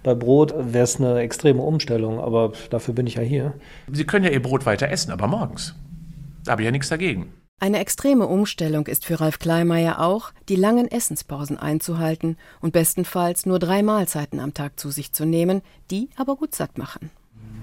Bei 0.04 0.14
Brot 0.14 0.54
wäre 0.56 0.84
es 0.84 1.00
eine 1.00 1.18
extreme 1.20 1.62
Umstellung, 1.62 2.20
aber 2.20 2.52
dafür 2.70 2.94
bin 2.94 3.06
ich 3.06 3.14
ja 3.14 3.22
hier. 3.22 3.54
Sie 3.90 4.04
können 4.04 4.26
ja 4.26 4.30
Ihr 4.30 4.42
Brot 4.42 4.66
weiter 4.66 4.88
essen, 4.88 5.10
aber 5.10 5.26
morgens. 5.26 5.74
Da 6.44 6.52
habe 6.52 6.62
ich 6.62 6.66
ja 6.66 6.70
nichts 6.70 6.90
dagegen. 6.90 7.32
Eine 7.58 7.78
extreme 7.78 8.26
Umstellung 8.26 8.86
ist 8.86 9.06
für 9.06 9.20
Ralf 9.20 9.38
Kleimeyer 9.38 10.00
auch, 10.00 10.32
die 10.50 10.56
langen 10.56 10.90
Essenspausen 10.90 11.58
einzuhalten 11.58 12.36
und 12.60 12.74
bestenfalls 12.74 13.46
nur 13.46 13.58
drei 13.58 13.82
Mahlzeiten 13.82 14.40
am 14.40 14.52
Tag 14.52 14.78
zu 14.78 14.90
sich 14.90 15.12
zu 15.12 15.24
nehmen, 15.24 15.62
die 15.90 16.10
aber 16.16 16.36
gut 16.36 16.54
satt 16.54 16.76
machen. 16.76 17.10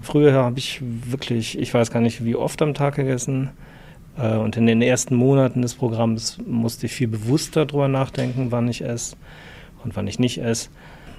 Früher 0.02 0.34
habe 0.34 0.58
ich 0.58 0.82
wirklich, 0.82 1.60
ich 1.60 1.72
weiß 1.72 1.92
gar 1.92 2.02
nicht, 2.02 2.26
wie 2.26 2.36
oft 2.36 2.60
am 2.64 2.74
Tag 2.74 2.96
gegessen. 2.96 3.52
Äh, 4.18 4.38
und 4.38 4.58
in 4.58 4.66
den 4.66 4.82
ersten 4.82 5.14
Monaten 5.14 5.62
des 5.62 5.76
Programms 5.76 6.40
musste 6.44 6.88
ich 6.88 6.94
viel 6.94 7.08
bewusster 7.08 7.68
darüber 7.68 7.88
nachdenken, 7.88 8.48
wann 8.50 8.68
ich 8.68 8.84
esse 8.84 9.16
und 9.84 9.96
wann 9.96 10.08
ich 10.08 10.18
nicht 10.18 10.40
esse. 10.40 10.70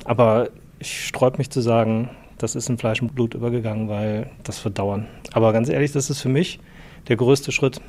Aber 0.04 0.50
ich 0.82 1.06
sträube 1.06 1.38
mich 1.38 1.48
zu 1.48 1.60
sagen, 1.60 2.10
das 2.38 2.56
ist 2.56 2.68
in 2.68 2.76
Fleisch 2.76 3.00
und 3.00 3.14
Blut 3.14 3.34
übergegangen, 3.34 3.88
weil 3.88 4.28
das 4.42 4.64
wird 4.64 4.80
dauern. 4.80 5.06
Aber 5.32 5.52
ganz 5.52 5.68
ehrlich, 5.68 5.92
das 5.92 6.10
ist 6.10 6.20
für 6.20 6.28
mich 6.28 6.58
der 7.06 7.14
größte 7.14 7.52
Schritt, 7.52 7.80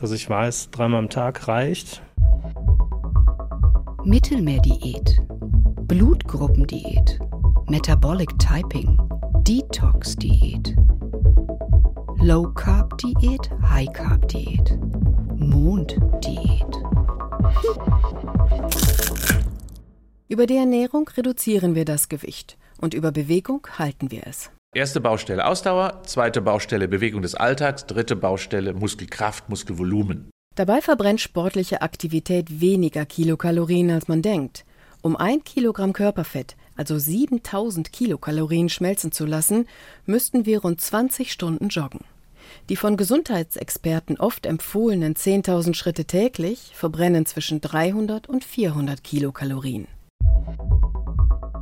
dass 0.00 0.10
ich 0.10 0.28
weiß, 0.28 0.70
dreimal 0.72 0.98
am 0.98 1.08
Tag 1.08 1.46
reicht. 1.46 2.02
Mittelmeerdiät, 4.02 5.22
Blutgruppendiät, 5.82 7.20
Metabolic 7.68 8.36
Typing, 8.40 8.98
Detox-Diät, 9.46 10.74
Low-Carb-Diät, 12.18 13.48
High-Carb-Diät, 13.62 14.76
Mond-Diät. 15.36 16.84
Über 20.26 20.46
die 20.46 20.56
Ernährung 20.56 21.06
reduzieren 21.08 21.74
wir 21.74 21.84
das 21.84 22.08
Gewicht 22.08 22.56
und 22.80 22.94
über 22.94 23.12
Bewegung 23.12 23.66
halten 23.78 24.10
wir 24.10 24.26
es. 24.26 24.50
Erste 24.74 25.02
Baustelle 25.02 25.46
Ausdauer, 25.46 26.02
zweite 26.06 26.40
Baustelle 26.40 26.88
Bewegung 26.88 27.20
des 27.20 27.34
Alltags, 27.34 27.84
dritte 27.86 28.16
Baustelle 28.16 28.72
Muskelkraft, 28.72 29.50
Muskelvolumen. 29.50 30.30
Dabei 30.54 30.80
verbrennt 30.80 31.20
sportliche 31.20 31.82
Aktivität 31.82 32.60
weniger 32.60 33.04
Kilokalorien, 33.04 33.90
als 33.90 34.08
man 34.08 34.22
denkt. 34.22 34.64
Um 35.02 35.14
ein 35.14 35.44
Kilogramm 35.44 35.92
Körperfett, 35.92 36.56
also 36.74 36.98
7000 36.98 37.92
Kilokalorien, 37.92 38.70
schmelzen 38.70 39.12
zu 39.12 39.26
lassen, 39.26 39.68
müssten 40.06 40.46
wir 40.46 40.62
rund 40.62 40.80
20 40.80 41.30
Stunden 41.30 41.68
joggen. 41.68 42.00
Die 42.70 42.76
von 42.76 42.96
Gesundheitsexperten 42.96 44.18
oft 44.18 44.46
empfohlenen 44.46 45.14
10.000 45.14 45.74
Schritte 45.74 46.06
täglich 46.06 46.72
verbrennen 46.74 47.26
zwischen 47.26 47.60
300 47.60 48.26
und 48.26 48.42
400 48.42 49.04
Kilokalorien. 49.04 49.86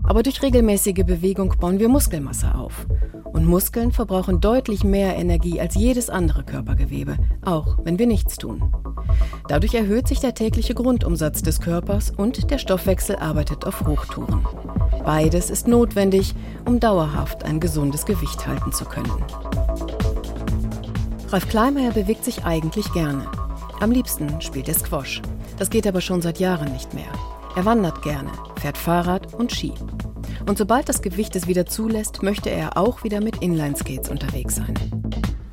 Aber 0.05 0.23
durch 0.23 0.43
regelmäßige 0.43 1.05
Bewegung 1.05 1.55
bauen 1.59 1.79
wir 1.79 1.89
Muskelmasse 1.89 2.55
auf. 2.55 2.87
Und 3.33 3.47
Muskeln 3.47 3.93
verbrauchen 3.93 4.41
deutlich 4.41 4.85
mehr 4.85 5.17
Energie 5.17 5.59
als 5.59 5.75
jedes 5.75 6.11
andere 6.11 6.45
Körpergewebe, 6.45 7.17
auch 7.45 7.79
wenn 7.85 7.99
wir 7.99 8.07
nichts 8.07 8.37
tun. 8.37 8.73
Dadurch 9.49 9.75
erhöht 9.75 10.07
sich 10.07 10.21
der 10.21 10.35
tägliche 10.35 10.75
Grundumsatz 10.75 11.43
des 11.43 11.61
Körpers 11.61 12.11
und 12.11 12.51
der 12.51 12.59
Stoffwechsel 12.59 13.17
arbeitet 13.17 13.67
auf 13.67 13.87
Hochtouren. 13.87 14.47
Beides 15.05 15.51
ist 15.51 15.67
notwendig, 15.67 16.35
um 16.67 16.79
dauerhaft 16.79 17.45
ein 17.45 17.59
gesundes 17.59 18.05
Gewicht 18.05 18.47
halten 18.47 18.73
zu 18.73 18.85
können. 18.85 19.13
Ralf 21.29 21.49
Kleimeyer 21.49 21.93
bewegt 21.93 22.25
sich 22.25 22.45
eigentlich 22.45 22.93
gerne. 22.93 23.27
Am 23.81 23.91
liebsten 23.91 24.41
spielt 24.43 24.69
er 24.69 24.75
Squash. 24.75 25.23
Das 25.59 25.71
geht 25.71 25.87
aber 25.87 26.01
schon 26.01 26.21
seit 26.21 26.39
Jahren 26.39 26.71
nicht 26.73 26.93
mehr. 26.93 27.11
Er 27.55 27.67
wandert 27.67 28.01
gerne, 28.01 28.31
fährt 28.57 28.79
Fahrrad 28.79 29.35
und 29.35 29.53
Ski. 29.53 29.75
Und 30.49 30.57
sobald 30.57 30.89
das 30.89 31.03
Gewicht 31.03 31.37
es 31.37 31.47
wieder 31.47 31.67
zulässt, 31.67 32.23
möchte 32.23 32.49
er 32.49 32.79
auch 32.79 33.05
wieder 33.05 33.21
mit 33.21 33.43
Inlineskates 33.43 34.09
unterwegs 34.09 34.57
sein. 34.57 34.75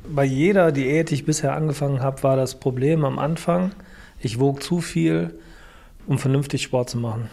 Bei 0.08 0.24
jeder 0.24 0.72
Diät, 0.72 1.10
die 1.10 1.14
ich 1.14 1.26
bisher 1.26 1.54
angefangen 1.54 2.00
habe, 2.00 2.22
war 2.22 2.36
das 2.36 2.58
Problem 2.58 3.04
am 3.04 3.18
Anfang, 3.18 3.72
ich 4.18 4.40
wog 4.40 4.62
zu 4.62 4.80
viel, 4.80 5.38
um 6.06 6.18
vernünftig 6.18 6.62
Sport 6.62 6.88
zu 6.88 6.96
machen. 6.96 7.28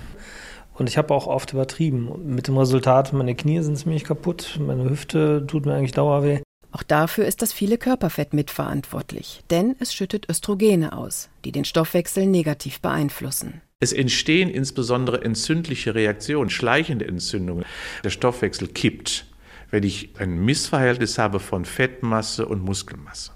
Und 0.73 0.89
ich 0.89 0.97
habe 0.97 1.13
auch 1.13 1.27
oft 1.27 1.53
übertrieben. 1.53 2.35
Mit 2.35 2.49
dem 2.49 2.57
Resultat, 2.57 3.13
meine 3.13 3.35
Knie 3.35 3.61
sind 3.61 3.77
ziemlich 3.77 4.03
kaputt, 4.03 4.59
meine 4.59 4.89
Hüfte 4.89 5.47
tut 5.47 5.65
mir 5.65 5.75
eigentlich 5.75 5.93
Dauerweh. 5.93 6.41
Auch 6.73 6.83
dafür 6.83 7.25
ist 7.25 7.41
das 7.41 7.53
viele 7.53 7.77
Körperfett 7.77 8.33
mitverantwortlich, 8.33 9.43
denn 9.49 9.77
es 9.79 9.93
schüttet 9.93 10.29
Östrogene 10.29 10.95
aus, 10.95 11.29
die 11.45 11.53
den 11.53 11.63
Stoffwechsel 11.63 12.27
negativ 12.27 12.81
beeinflussen. 12.81 13.61
Es 13.79 13.93
entstehen 13.93 14.49
insbesondere 14.49 15.23
entzündliche 15.23 15.93
Reaktionen, 15.93 16.49
schleichende 16.49 17.07
Entzündungen. 17.07 17.63
Der 18.03 18.09
Stoffwechsel 18.09 18.67
kippt, 18.67 19.27
wenn 19.69 19.83
ich 19.83 20.09
ein 20.17 20.43
Missverhältnis 20.43 21.19
habe 21.19 21.39
von 21.39 21.63
Fettmasse 21.63 22.47
und 22.47 22.63
Muskelmasse. 22.63 23.33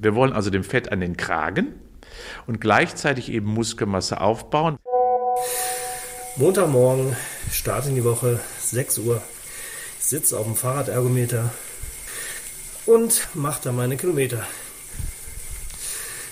Wir 0.00 0.16
wollen 0.16 0.32
also 0.32 0.50
dem 0.50 0.64
Fett 0.64 0.90
an 0.90 0.98
den 0.98 1.16
Kragen 1.16 1.68
und 2.48 2.60
gleichzeitig 2.60 3.30
eben 3.30 3.46
Muskelmasse 3.46 4.20
aufbauen. 4.20 4.76
Montagmorgen, 6.34 7.14
Start 7.52 7.86
in 7.86 7.94
die 7.94 8.02
Woche, 8.02 8.40
6 8.58 8.98
Uhr. 8.98 9.22
Ich 10.00 10.06
sitze 10.06 10.36
auf 10.36 10.46
dem 10.46 10.56
Fahrradergometer 10.56 11.54
und 12.86 13.28
mache 13.34 13.60
da 13.62 13.70
meine 13.70 13.96
Kilometer. 13.96 14.44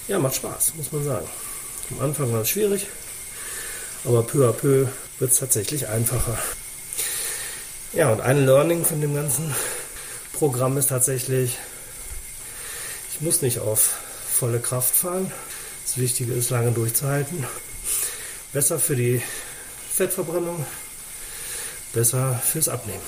Ja, 0.09 0.19
macht 0.19 0.35
Spaß, 0.35 0.75
muss 0.75 0.91
man 0.91 1.05
sagen. 1.05 1.29
Am 1.93 2.01
Anfang 2.01 2.33
war 2.33 2.41
es 2.41 2.49
schwierig, 2.49 2.89
aber 4.05 4.23
peu 4.23 4.49
à 4.49 4.53
peu 4.53 4.87
wird 5.19 5.33
es 5.33 5.39
tatsächlich 5.39 5.89
einfacher. 5.89 6.39
Ja, 7.93 8.11
und 8.11 8.21
ein 8.21 8.47
Learning 8.47 8.85
von 8.85 9.01
dem 9.01 9.15
ganzen 9.15 9.55
Programm 10.33 10.79
ist 10.79 10.89
tatsächlich, 10.89 11.59
ich 13.13 13.21
muss 13.21 13.43
nicht 13.43 13.59
auf 13.59 13.99
volle 14.33 14.61
Kraft 14.61 14.95
fahren. 14.95 15.31
Das 15.85 15.99
Wichtige 15.99 16.33
ist, 16.33 16.51
lange 16.51 16.73
durchzuhalten. 16.73 17.45
Besser 18.53 18.79
für 18.79 18.97
die 18.97 19.23
Fettverbrennung, 19.93 20.65
besser 21.93 22.41
fürs 22.45 22.69
Abnehmen. 22.69 23.03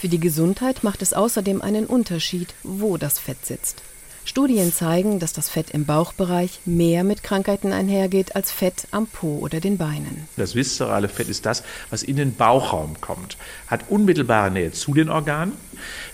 Für 0.00 0.08
die 0.08 0.20
Gesundheit 0.20 0.82
macht 0.82 1.02
es 1.02 1.12
außerdem 1.12 1.60
einen 1.60 1.84
Unterschied, 1.84 2.54
wo 2.62 2.96
das 2.96 3.18
Fett 3.18 3.44
sitzt. 3.44 3.82
Studien 4.30 4.72
zeigen, 4.72 5.18
dass 5.18 5.32
das 5.32 5.48
Fett 5.48 5.72
im 5.72 5.86
Bauchbereich 5.86 6.60
mehr 6.64 7.02
mit 7.02 7.24
Krankheiten 7.24 7.72
einhergeht 7.72 8.36
als 8.36 8.52
Fett 8.52 8.86
am 8.92 9.08
Po 9.08 9.38
oder 9.40 9.58
den 9.58 9.76
Beinen. 9.76 10.28
Das 10.36 10.54
viszerale 10.54 11.08
Fett 11.08 11.28
ist 11.28 11.46
das, 11.46 11.64
was 11.90 12.04
in 12.04 12.14
den 12.14 12.36
Bauchraum 12.36 13.00
kommt, 13.00 13.36
hat 13.66 13.86
unmittelbare 13.88 14.52
Nähe 14.52 14.70
zu 14.70 14.94
den 14.94 15.08
Organen. 15.08 15.54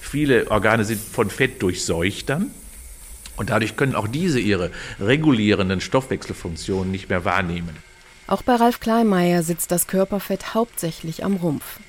Viele 0.01 0.51
Organe 0.51 0.87
sind 0.87 0.99
von 0.99 1.29
Fett 1.29 1.61
durchseucht 1.61 2.31
dann. 2.31 2.53
Und 3.37 3.51
dadurch 3.51 3.77
können 3.77 3.95
auch 3.95 4.09
diese 4.09 4.41
ihre 4.41 4.71
regulierenden 4.99 5.83
Stoffwechselfunktionen 5.83 6.91
nicht 6.91 7.11
mehr 7.11 7.27
wahrnehmen. 7.27 7.77
Auch 8.29 8.41
bei 8.41 8.55
Ralf 8.55 8.81
Kleinmeier 8.81 9.43
sitzt 9.43 9.71
das 9.71 9.89
Körperfett 9.89 10.55
hauptsächlich 10.55 11.23
am 11.23 11.37
Rumpf. 11.37 11.81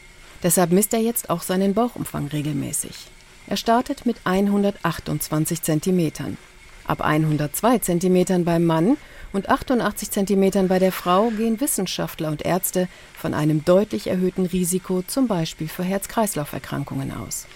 Deshalb 0.43 0.73
misst 0.73 0.93
er 0.93 0.99
jetzt 0.99 1.29
auch 1.29 1.41
seinen 1.41 1.73
Bauchumfang 1.73 2.27
regelmäßig. 2.27 3.07
Er 3.47 3.55
startet 3.55 4.05
mit 4.05 4.17
128 4.25 5.61
cm. 5.61 6.37
Ab 6.85 7.01
102 7.01 7.79
cm 7.79 8.43
beim 8.43 8.65
Mann 8.65 8.97
und 9.31 9.47
88 9.47 10.11
cm 10.11 10.67
bei 10.67 10.79
der 10.79 10.91
Frau 10.91 11.29
gehen 11.29 11.61
Wissenschaftler 11.61 12.29
und 12.29 12.45
Ärzte 12.45 12.89
von 13.17 13.33
einem 13.33 13.63
deutlich 13.63 14.07
erhöhten 14.07 14.45
Risiko 14.45 15.01
zum 15.01 15.27
Beispiel 15.27 15.69
für 15.69 15.83
Herz-Kreislauf-Erkrankungen 15.83 17.11
aus. 17.11 17.47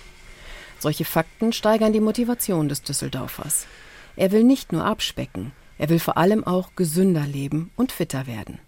Solche 0.79 1.05
Fakten 1.05 1.51
steigern 1.51 1.93
die 1.93 1.99
Motivation 1.99 2.69
des 2.69 2.83
Düsseldorfers. 2.83 3.67
Er 4.15 4.31
will 4.31 4.43
nicht 4.43 4.71
nur 4.71 4.85
abspecken, 4.85 5.51
er 5.77 5.89
will 5.89 5.99
vor 5.99 6.17
allem 6.17 6.45
auch 6.45 6.69
gesünder 6.75 7.25
leben 7.25 7.69
und 7.75 7.91
fitter 7.91 8.27
werden. 8.27 8.59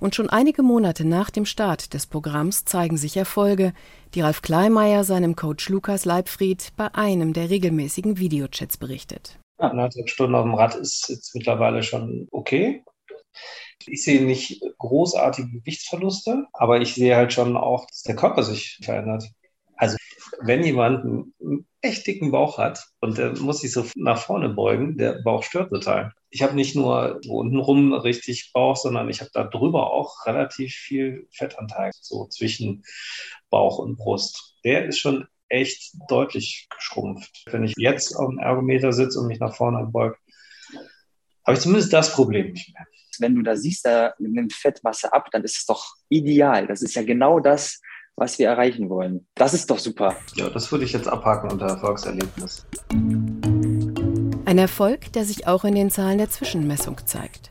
Und 0.00 0.14
schon 0.14 0.30
einige 0.30 0.62
Monate 0.62 1.04
nach 1.04 1.30
dem 1.30 1.46
Start 1.46 1.94
des 1.94 2.06
Programms 2.06 2.64
zeigen 2.64 2.96
sich 2.96 3.16
Erfolge, 3.16 3.72
die 4.14 4.20
Ralf 4.20 4.42
Kleimeyer 4.42 5.04
seinem 5.04 5.36
Coach 5.36 5.68
Lukas 5.68 6.04
Leibfried 6.04 6.72
bei 6.76 6.94
einem 6.94 7.32
der 7.32 7.50
regelmäßigen 7.50 8.18
Videochats 8.18 8.76
berichtet. 8.76 9.38
Anderthalb 9.58 10.08
Stunden 10.08 10.34
auf 10.34 10.44
dem 10.44 10.54
Rad 10.54 10.74
ist 10.74 11.08
jetzt 11.08 11.34
mittlerweile 11.34 11.82
schon 11.82 12.28
okay. 12.30 12.82
Ich 13.86 14.04
sehe 14.04 14.24
nicht 14.24 14.62
großartige 14.78 15.48
Gewichtsverluste, 15.50 16.46
aber 16.52 16.80
ich 16.80 16.94
sehe 16.94 17.16
halt 17.16 17.32
schon 17.32 17.56
auch, 17.56 17.86
dass 17.86 18.02
der 18.02 18.16
Körper 18.16 18.42
sich 18.42 18.78
verändert. 18.82 19.24
Wenn 20.40 20.64
jemand 20.64 21.04
einen 21.04 21.66
echt 21.80 22.06
dicken 22.06 22.30
Bauch 22.30 22.58
hat 22.58 22.86
und 23.00 23.18
der 23.18 23.38
muss 23.38 23.60
sich 23.60 23.72
so 23.72 23.84
nach 23.94 24.18
vorne 24.18 24.48
beugen, 24.48 24.96
der 24.96 25.22
Bauch 25.22 25.42
stört 25.42 25.70
total. 25.70 26.12
Ich 26.30 26.42
habe 26.42 26.54
nicht 26.54 26.74
nur 26.74 27.20
untenrum 27.28 27.92
richtig 27.92 28.52
Bauch, 28.52 28.76
sondern 28.76 29.08
ich 29.08 29.20
habe 29.20 29.30
da 29.32 29.44
drüber 29.44 29.92
auch 29.92 30.26
relativ 30.26 30.74
viel 30.74 31.28
Fettanteil, 31.30 31.92
so 32.00 32.26
zwischen 32.26 32.84
Bauch 33.50 33.78
und 33.78 33.96
Brust. 33.96 34.56
Der 34.64 34.86
ist 34.86 34.98
schon 34.98 35.26
echt 35.48 35.94
deutlich 36.08 36.68
geschrumpft. 36.74 37.44
Wenn 37.50 37.64
ich 37.64 37.74
jetzt 37.76 38.14
auf 38.16 38.28
dem 38.28 38.38
Ergometer 38.38 38.92
sitze 38.92 39.20
und 39.20 39.28
mich 39.28 39.40
nach 39.40 39.54
vorne 39.54 39.86
beuge, 39.86 40.16
habe 41.46 41.56
ich 41.56 41.60
zumindest 41.60 41.92
das 41.92 42.12
Problem 42.12 42.52
nicht 42.52 42.74
mehr. 42.74 42.86
Wenn 43.18 43.34
du 43.34 43.42
da 43.42 43.54
siehst, 43.54 43.84
da 43.84 44.14
nimmt 44.18 44.52
Fettmasse 44.52 45.12
ab, 45.12 45.28
dann 45.30 45.44
ist 45.44 45.58
es 45.58 45.66
doch 45.66 45.94
ideal. 46.08 46.66
Das 46.66 46.82
ist 46.82 46.94
ja 46.94 47.02
genau 47.02 47.38
das, 47.38 47.80
was 48.16 48.38
wir 48.38 48.48
erreichen 48.48 48.88
wollen. 48.90 49.26
Das 49.34 49.54
ist 49.54 49.70
doch 49.70 49.78
super. 49.78 50.16
Ja, 50.36 50.48
das 50.50 50.70
würde 50.70 50.84
ich 50.84 50.92
jetzt 50.92 51.08
abhaken 51.08 51.50
unter 51.50 51.66
Erfolgserlebnis. 51.66 52.66
Ein 54.44 54.58
Erfolg, 54.58 55.12
der 55.12 55.24
sich 55.24 55.46
auch 55.46 55.64
in 55.64 55.74
den 55.74 55.90
Zahlen 55.90 56.18
der 56.18 56.30
Zwischenmessung 56.30 56.98
zeigt. 57.06 57.50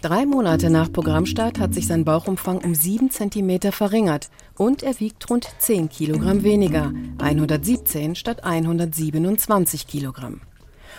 Drei 0.00 0.26
Monate 0.26 0.70
nach 0.70 0.92
Programmstart 0.92 1.58
hat 1.58 1.74
sich 1.74 1.88
sein 1.88 2.04
Bauchumfang 2.04 2.58
um 2.58 2.74
sieben 2.76 3.10
Zentimeter 3.10 3.72
verringert 3.72 4.30
und 4.56 4.84
er 4.84 5.00
wiegt 5.00 5.28
rund 5.28 5.48
10 5.58 5.88
Kilogramm 5.88 6.44
weniger, 6.44 6.92
117 7.18 8.14
statt 8.14 8.44
127 8.44 9.88
Kilogramm. 9.88 10.40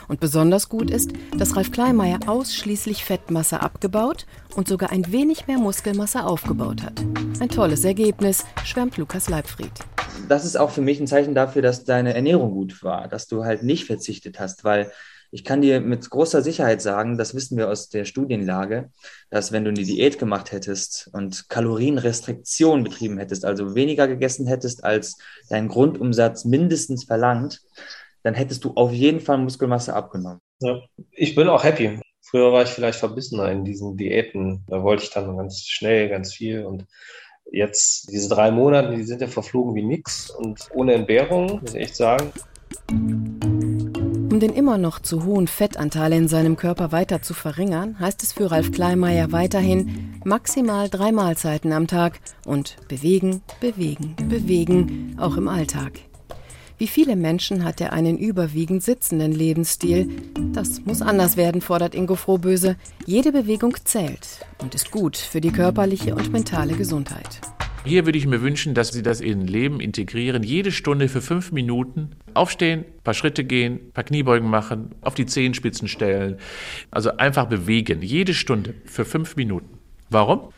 Und 0.10 0.20
besonders 0.20 0.70
gut 0.70 0.90
ist, 0.90 1.12
dass 1.38 1.56
Ralf 1.56 1.72
Kleinmeier 1.72 2.20
ausschließlich 2.26 3.06
Fettmasse 3.06 3.62
abgebaut 3.62 4.26
und 4.56 4.68
sogar 4.68 4.92
ein 4.92 5.12
wenig 5.12 5.46
mehr 5.46 5.60
Muskelmasse 5.60 6.26
aufgebaut 6.26 6.82
hat. 6.82 7.00
Ein 7.40 7.50
tolles 7.50 7.86
Ergebnis, 7.86 8.44
schwärmt 8.66 8.98
Lukas 8.98 9.30
Leibfried. 9.30 9.72
Das 10.28 10.46
ist 10.46 10.58
auch 10.58 10.72
für 10.72 10.82
mich 10.82 11.00
ein 11.00 11.06
Zeichen 11.06 11.36
dafür, 11.36 11.62
dass 11.62 11.86
deine 11.86 12.16
Ernährung 12.16 12.52
gut 12.52 12.84
war, 12.84 13.08
dass 13.08 13.28
du 13.28 13.46
halt 13.46 13.62
nicht 13.62 13.86
verzichtet 13.86 14.40
hast, 14.40 14.64
weil 14.64 14.92
ich 15.32 15.44
kann 15.44 15.62
dir 15.62 15.80
mit 15.80 16.10
großer 16.10 16.42
Sicherheit 16.42 16.82
sagen, 16.82 17.20
das 17.20 17.36
wissen 17.36 17.56
wir 17.56 17.70
aus 17.70 17.90
der 17.90 18.06
Studienlage, 18.06 18.90
dass 19.30 19.52
wenn 19.52 19.64
du 19.64 19.70
eine 19.70 19.84
Diät 19.84 20.18
gemacht 20.18 20.52
hättest 20.52 21.12
und 21.14 21.50
Kalorienrestriktion 21.50 22.84
betrieben 22.84 23.20
hättest, 23.20 23.46
also 23.46 23.76
weniger 23.76 24.08
gegessen 24.08 24.48
hättest, 24.48 24.84
als 24.84 25.20
dein 25.48 25.68
Grundumsatz 25.68 26.46
mindestens 26.46 27.04
verlangt, 27.04 27.62
dann 28.24 28.34
hättest 28.34 28.64
du 28.64 28.74
auf 28.76 28.92
jeden 28.92 29.20
Fall 29.20 29.38
Muskelmasse 29.38 29.94
abgenommen. 29.94 30.40
Ja, 30.62 30.82
ich 31.12 31.36
bin 31.36 31.48
auch 31.48 31.64
happy. 31.64 32.00
Früher 32.22 32.52
war 32.52 32.64
ich 32.64 32.70
vielleicht 32.70 33.00
verbissener 33.00 33.50
in 33.52 33.64
diesen 33.66 33.98
Diäten. 33.98 34.64
Da 34.68 34.84
wollte 34.84 35.04
ich 35.04 35.10
dann 35.10 35.38
ganz 35.38 35.62
schnell, 35.62 36.10
ganz 36.10 36.34
viel. 36.34 36.66
Und 36.66 36.86
jetzt, 37.52 38.12
diese 38.12 38.30
drei 38.30 38.52
Monate, 38.52 38.96
die 38.96 39.04
sind 39.04 39.22
ja 39.22 39.28
verflogen 39.28 39.74
wie 39.76 39.84
nix 39.84 40.30
und 40.30 40.70
ohne 40.74 40.94
Entbehrung, 40.94 41.62
muss 41.62 41.74
ich 41.74 41.82
echt 41.82 41.96
sagen. 41.96 42.32
Um 42.90 44.40
den 44.40 44.54
immer 44.54 44.78
noch 44.78 45.00
zu 45.00 45.26
hohen 45.26 45.48
Fettanteil 45.48 46.14
in 46.14 46.28
seinem 46.28 46.56
Körper 46.56 46.92
weiter 46.92 47.22
zu 47.22 47.34
verringern, 47.34 48.00
heißt 48.00 48.22
es 48.22 48.34
für 48.34 48.52
Ralf 48.52 48.72
Kleinmeier 48.72 49.32
weiterhin 49.32 50.20
maximal 50.24 50.88
drei 50.90 51.12
Mahlzeiten 51.12 51.74
am 51.74 51.88
Tag 51.88 52.20
und 52.46 52.76
bewegen, 52.88 53.42
bewegen, 53.60 54.16
bewegen, 54.30 55.18
auch 55.20 55.36
im 55.36 55.48
Alltag. 55.48 56.09
Wie 56.80 56.88
viele 56.88 57.18
Menschen 57.18 57.66
hat 57.66 57.82
er 57.82 57.92
einen 57.92 58.18
überwiegend 58.18 58.82
sitzenden 58.82 59.34
Lebensstil? 59.34 60.10
Das 60.54 60.86
muss 60.86 61.02
anders 61.02 61.36
werden, 61.36 61.60
fordert 61.60 61.94
Ingo 61.94 62.16
Frohböse. 62.16 62.78
Jede 63.06 63.34
Bewegung 63.34 63.76
zählt 63.84 64.46
und 64.60 64.74
ist 64.76 64.90
gut 64.90 65.18
für 65.18 65.42
die 65.42 65.52
körperliche 65.52 66.16
und 66.16 66.32
mentale 66.32 66.76
Gesundheit. 66.76 67.42
Hier 67.84 68.06
würde 68.06 68.18
ich 68.18 68.28
mir 68.28 68.42
wünschen, 68.42 68.76
dass 68.76 68.94
Sie 68.94 69.02
das 69.02 69.20
in 69.20 69.46
Leben 69.46 69.82
integrieren. 69.82 70.42
Jede 70.42 70.72
Stunde 70.72 71.10
für 71.10 71.22
fünf 71.22 71.52
Minuten 71.52 72.12
aufstehen, 72.34 72.86
paar 73.04 73.14
Schritte 73.14 73.44
gehen, 73.44 73.92
paar 73.92 74.06
Kniebeugen 74.06 74.50
machen, 74.50 74.96
auf 75.02 75.16
die 75.16 75.26
Zehenspitzen 75.26 75.90
stellen. 75.90 76.38
Also 76.92 77.18
einfach 77.18 77.48
bewegen. 77.48 78.02
Jede 78.02 78.34
Stunde 78.34 78.74
für 78.86 79.04
fünf 79.04 79.36
Minuten. 79.36 79.80
Warum? 80.10 80.54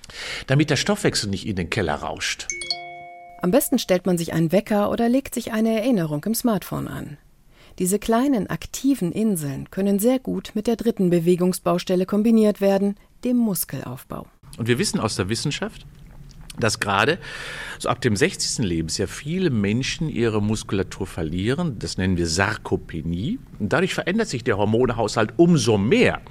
Damit 0.46 0.70
der 0.70 0.76
Stoffwechsel 0.76 1.32
nicht 1.32 1.48
in 1.48 1.56
den 1.56 1.72
Keller 1.72 1.96
rauscht. 1.96 2.48
Am 3.44 3.50
besten 3.50 3.80
stellt 3.80 4.06
man 4.06 4.20
sich 4.20 4.34
einen 4.34 4.52
Wecker 4.52 4.92
oder 4.92 5.10
legt 5.10 5.34
sich 5.34 5.52
eine 5.52 5.76
Erinnerung 5.76 6.24
im 6.26 6.36
Smartphone 6.36 6.88
an. 6.88 7.18
Diese 7.80 7.98
kleinen 7.98 8.48
aktiven 8.48 9.12
Inseln 9.12 9.72
können 9.72 9.98
sehr 9.98 10.20
gut 10.20 10.52
mit 10.54 10.68
der 10.68 10.76
dritten 10.76 11.10
Bewegungsbaustelle 11.10 12.06
kombiniert 12.06 12.62
werden, 12.62 12.96
dem 13.24 13.38
Muskelaufbau. 13.38 14.28
Und 14.60 14.68
wir 14.68 14.78
wissen 14.78 15.00
aus 15.00 15.16
der 15.16 15.28
Wissenschaft, 15.30 15.88
dass 16.60 16.80
gerade 16.80 17.18
so 17.80 17.90
ab 17.90 18.00
dem 18.02 18.16
60. 18.16 18.64
Lebensjahr 18.64 19.08
viele 19.08 19.50
Menschen 19.50 20.08
ihre 20.08 20.40
Muskulatur 20.40 21.08
verlieren. 21.08 21.80
Das 21.80 21.98
nennen 21.98 22.18
wir 22.18 22.28
Sarkopenie. 22.28 23.40
Und 23.58 23.74
dadurch 23.74 23.96
verändert 23.96 24.28
sich 24.28 24.44
der 24.44 24.60
Hormonhaushalt 24.60 25.34
umso 25.38 25.80
mehr. 25.80 26.22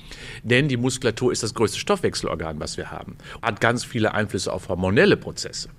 Denn 0.44 0.68
die 0.68 0.76
Muskulatur 0.76 1.32
ist 1.32 1.42
das 1.42 1.54
größte 1.54 1.80
Stoffwechselorgan, 1.80 2.60
was 2.60 2.76
wir 2.76 2.92
haben. 2.92 3.16
Hat 3.42 3.60
ganz 3.60 3.82
viele 3.84 4.14
Einflüsse 4.14 4.52
auf 4.52 4.68
hormonelle 4.68 5.16
Prozesse. 5.16 5.70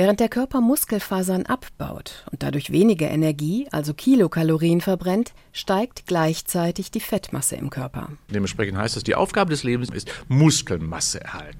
Während 0.00 0.18
der 0.18 0.30
Körper 0.30 0.62
Muskelfasern 0.62 1.44
abbaut 1.44 2.24
und 2.32 2.42
dadurch 2.42 2.72
weniger 2.72 3.10
Energie, 3.10 3.68
also 3.70 3.92
Kilokalorien 3.92 4.80
verbrennt, 4.80 5.34
steigt 5.52 6.06
gleichzeitig 6.06 6.90
die 6.90 7.00
Fettmasse 7.00 7.56
im 7.56 7.68
Körper. 7.68 8.08
Dementsprechend 8.30 8.78
heißt 8.78 8.96
das, 8.96 9.04
die 9.04 9.14
Aufgabe 9.14 9.50
des 9.50 9.62
Lebens 9.62 9.90
ist 9.90 10.10
Muskelmasse 10.26 11.20
erhalten. 11.20 11.58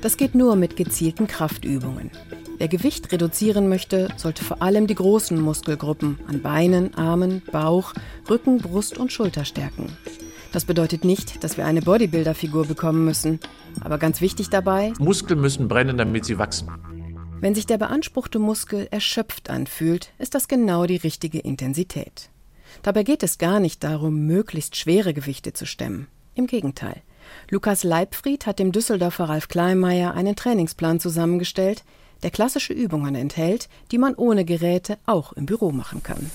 Das 0.00 0.16
geht 0.16 0.34
nur 0.34 0.56
mit 0.56 0.76
gezielten 0.76 1.26
Kraftübungen. 1.26 2.12
Wer 2.56 2.68
Gewicht 2.68 3.12
reduzieren 3.12 3.68
möchte, 3.68 4.08
sollte 4.16 4.42
vor 4.42 4.62
allem 4.62 4.86
die 4.86 4.94
großen 4.94 5.38
Muskelgruppen 5.38 6.18
an 6.28 6.40
Beinen, 6.40 6.94
Armen, 6.94 7.42
Bauch, 7.52 7.92
Rücken, 8.30 8.56
Brust 8.56 8.96
und 8.96 9.12
Schulter 9.12 9.44
stärken. 9.44 9.98
Das 10.52 10.64
bedeutet 10.64 11.04
nicht, 11.04 11.44
dass 11.44 11.56
wir 11.56 11.64
eine 11.64 11.80
Bodybuilder-Figur 11.82 12.66
bekommen 12.66 13.04
müssen. 13.04 13.38
Aber 13.80 13.98
ganz 13.98 14.20
wichtig 14.20 14.50
dabei: 14.50 14.92
Muskeln 14.98 15.40
müssen 15.40 15.68
brennen, 15.68 15.96
damit 15.96 16.24
sie 16.24 16.38
wachsen. 16.38 16.68
Wenn 17.40 17.54
sich 17.54 17.66
der 17.66 17.78
beanspruchte 17.78 18.38
Muskel 18.38 18.88
erschöpft 18.90 19.48
anfühlt, 19.48 20.12
ist 20.18 20.34
das 20.34 20.48
genau 20.48 20.86
die 20.86 20.96
richtige 20.96 21.38
Intensität. 21.38 22.30
Dabei 22.82 23.02
geht 23.02 23.22
es 23.22 23.38
gar 23.38 23.60
nicht 23.60 23.82
darum, 23.82 24.26
möglichst 24.26 24.76
schwere 24.76 25.14
Gewichte 25.14 25.52
zu 25.52 25.66
stemmen. 25.66 26.08
Im 26.34 26.46
Gegenteil. 26.46 27.00
Lukas 27.48 27.84
Leibfried 27.84 28.46
hat 28.46 28.58
dem 28.58 28.72
Düsseldorfer 28.72 29.28
Ralf 29.28 29.48
Kleinmeier 29.48 30.14
einen 30.14 30.36
Trainingsplan 30.36 31.00
zusammengestellt, 31.00 31.84
der 32.22 32.30
klassische 32.30 32.72
Übungen 32.72 33.14
enthält, 33.14 33.68
die 33.90 33.98
man 33.98 34.14
ohne 34.14 34.44
Geräte 34.44 34.98
auch 35.06 35.32
im 35.32 35.46
Büro 35.46 35.70
machen 35.70 36.02
kann. 36.02 36.30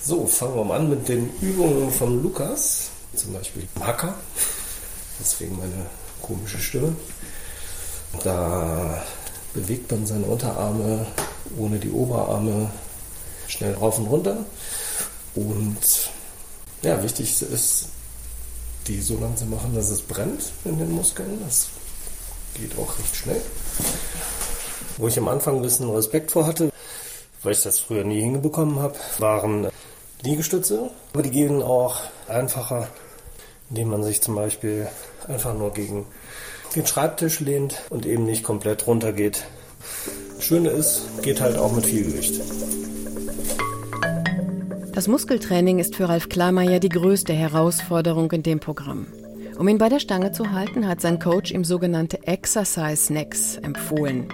So, 0.00 0.26
fangen 0.26 0.54
wir 0.54 0.64
mal 0.64 0.80
an 0.80 0.90
mit 0.90 1.08
den 1.08 1.28
Übungen 1.42 1.90
von 1.90 2.22
Lukas 2.22 2.92
zum 3.14 3.32
Beispiel 3.32 3.66
Hacker, 3.80 4.14
deswegen 5.20 5.56
meine 5.58 5.86
komische 6.22 6.58
Stimme. 6.58 6.94
Da 8.22 9.02
bewegt 9.54 9.90
man 9.90 10.06
seine 10.06 10.26
Unterarme 10.26 11.06
ohne 11.56 11.78
die 11.78 11.90
Oberarme 11.90 12.70
schnell 13.46 13.74
rauf 13.74 13.98
und 13.98 14.06
runter. 14.06 14.44
Und 15.34 16.10
ja, 16.82 17.02
wichtig 17.02 17.42
ist, 17.42 17.88
die 18.86 19.00
so 19.00 19.18
lang 19.18 19.36
zu 19.36 19.46
machen, 19.46 19.74
dass 19.74 19.90
es 19.90 20.02
brennt 20.02 20.52
in 20.64 20.78
den 20.78 20.92
Muskeln. 20.92 21.40
Das 21.44 21.68
geht 22.54 22.78
auch 22.78 22.98
recht 22.98 23.16
schnell. 23.16 23.40
Wo 24.96 25.08
ich 25.08 25.18
am 25.18 25.28
Anfang 25.28 25.56
ein 25.56 25.62
bisschen 25.62 25.90
Respekt 25.90 26.32
vor 26.32 26.46
hatte, 26.46 26.70
weil 27.42 27.52
ich 27.52 27.62
das 27.62 27.78
früher 27.78 28.04
nie 28.04 28.20
hingebekommen 28.20 28.80
habe, 28.80 28.96
waren 29.18 29.68
Liegestütze. 30.22 30.90
Aber 31.12 31.22
die 31.22 31.30
gehen 31.30 31.62
auch 31.62 32.00
einfacher 32.30 32.88
indem 33.70 33.88
man 33.88 34.02
sich 34.02 34.20
zum 34.20 34.34
Beispiel 34.34 34.88
einfach 35.26 35.54
nur 35.54 35.72
gegen 35.72 36.06
den 36.74 36.86
Schreibtisch 36.86 37.40
lehnt 37.40 37.82
und 37.90 38.06
eben 38.06 38.24
nicht 38.24 38.42
komplett 38.42 38.86
runtergeht. 38.86 39.44
Das 40.36 40.44
Schöne 40.44 40.70
ist, 40.70 41.22
geht 41.22 41.40
halt 41.40 41.56
auch 41.56 41.72
mit 41.72 41.86
viel 41.86 42.04
Gewicht. 42.04 42.40
Das 44.92 45.06
Muskeltraining 45.06 45.78
ist 45.78 45.94
für 45.94 46.08
Ralf 46.08 46.28
Klarmeier 46.28 46.80
die 46.80 46.88
größte 46.88 47.32
Herausforderung 47.32 48.30
in 48.32 48.42
dem 48.42 48.58
Programm. 48.58 49.06
Um 49.56 49.68
ihn 49.68 49.78
bei 49.78 49.88
der 49.88 50.00
Stange 50.00 50.32
zu 50.32 50.52
halten, 50.52 50.86
hat 50.86 51.00
sein 51.00 51.18
Coach 51.18 51.50
ihm 51.50 51.64
sogenannte 51.64 52.26
Exercise 52.26 52.96
Snacks 52.96 53.56
empfohlen. 53.56 54.28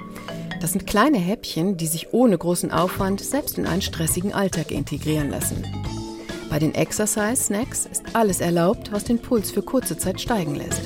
Das 0.61 0.73
sind 0.73 0.87
kleine 0.87 1.19
Häppchen, 1.19 1.77
die 1.77 1.87
sich 1.87 2.13
ohne 2.13 2.39
großen 2.39 2.71
Aufwand 2.71 3.21
selbst 3.21 3.59
in 3.59 3.67
einen 3.67 3.83
stressigen 3.83 4.33
Alltag 4.33 4.71
integrieren 4.71 5.31
lassen. 5.31 5.65
Bei 6.55 6.61
den 6.61 6.77
Exercise 6.77 7.47
Snacks 7.47 7.85
ist 7.85 8.15
alles 8.15 8.41
erlaubt, 8.41 8.93
was 8.93 9.03
den 9.03 9.19
Puls 9.19 9.51
für 9.51 9.63
kurze 9.63 9.99
Zeit 9.99 10.21
steigen 10.21 10.55
lässt. 10.55 10.83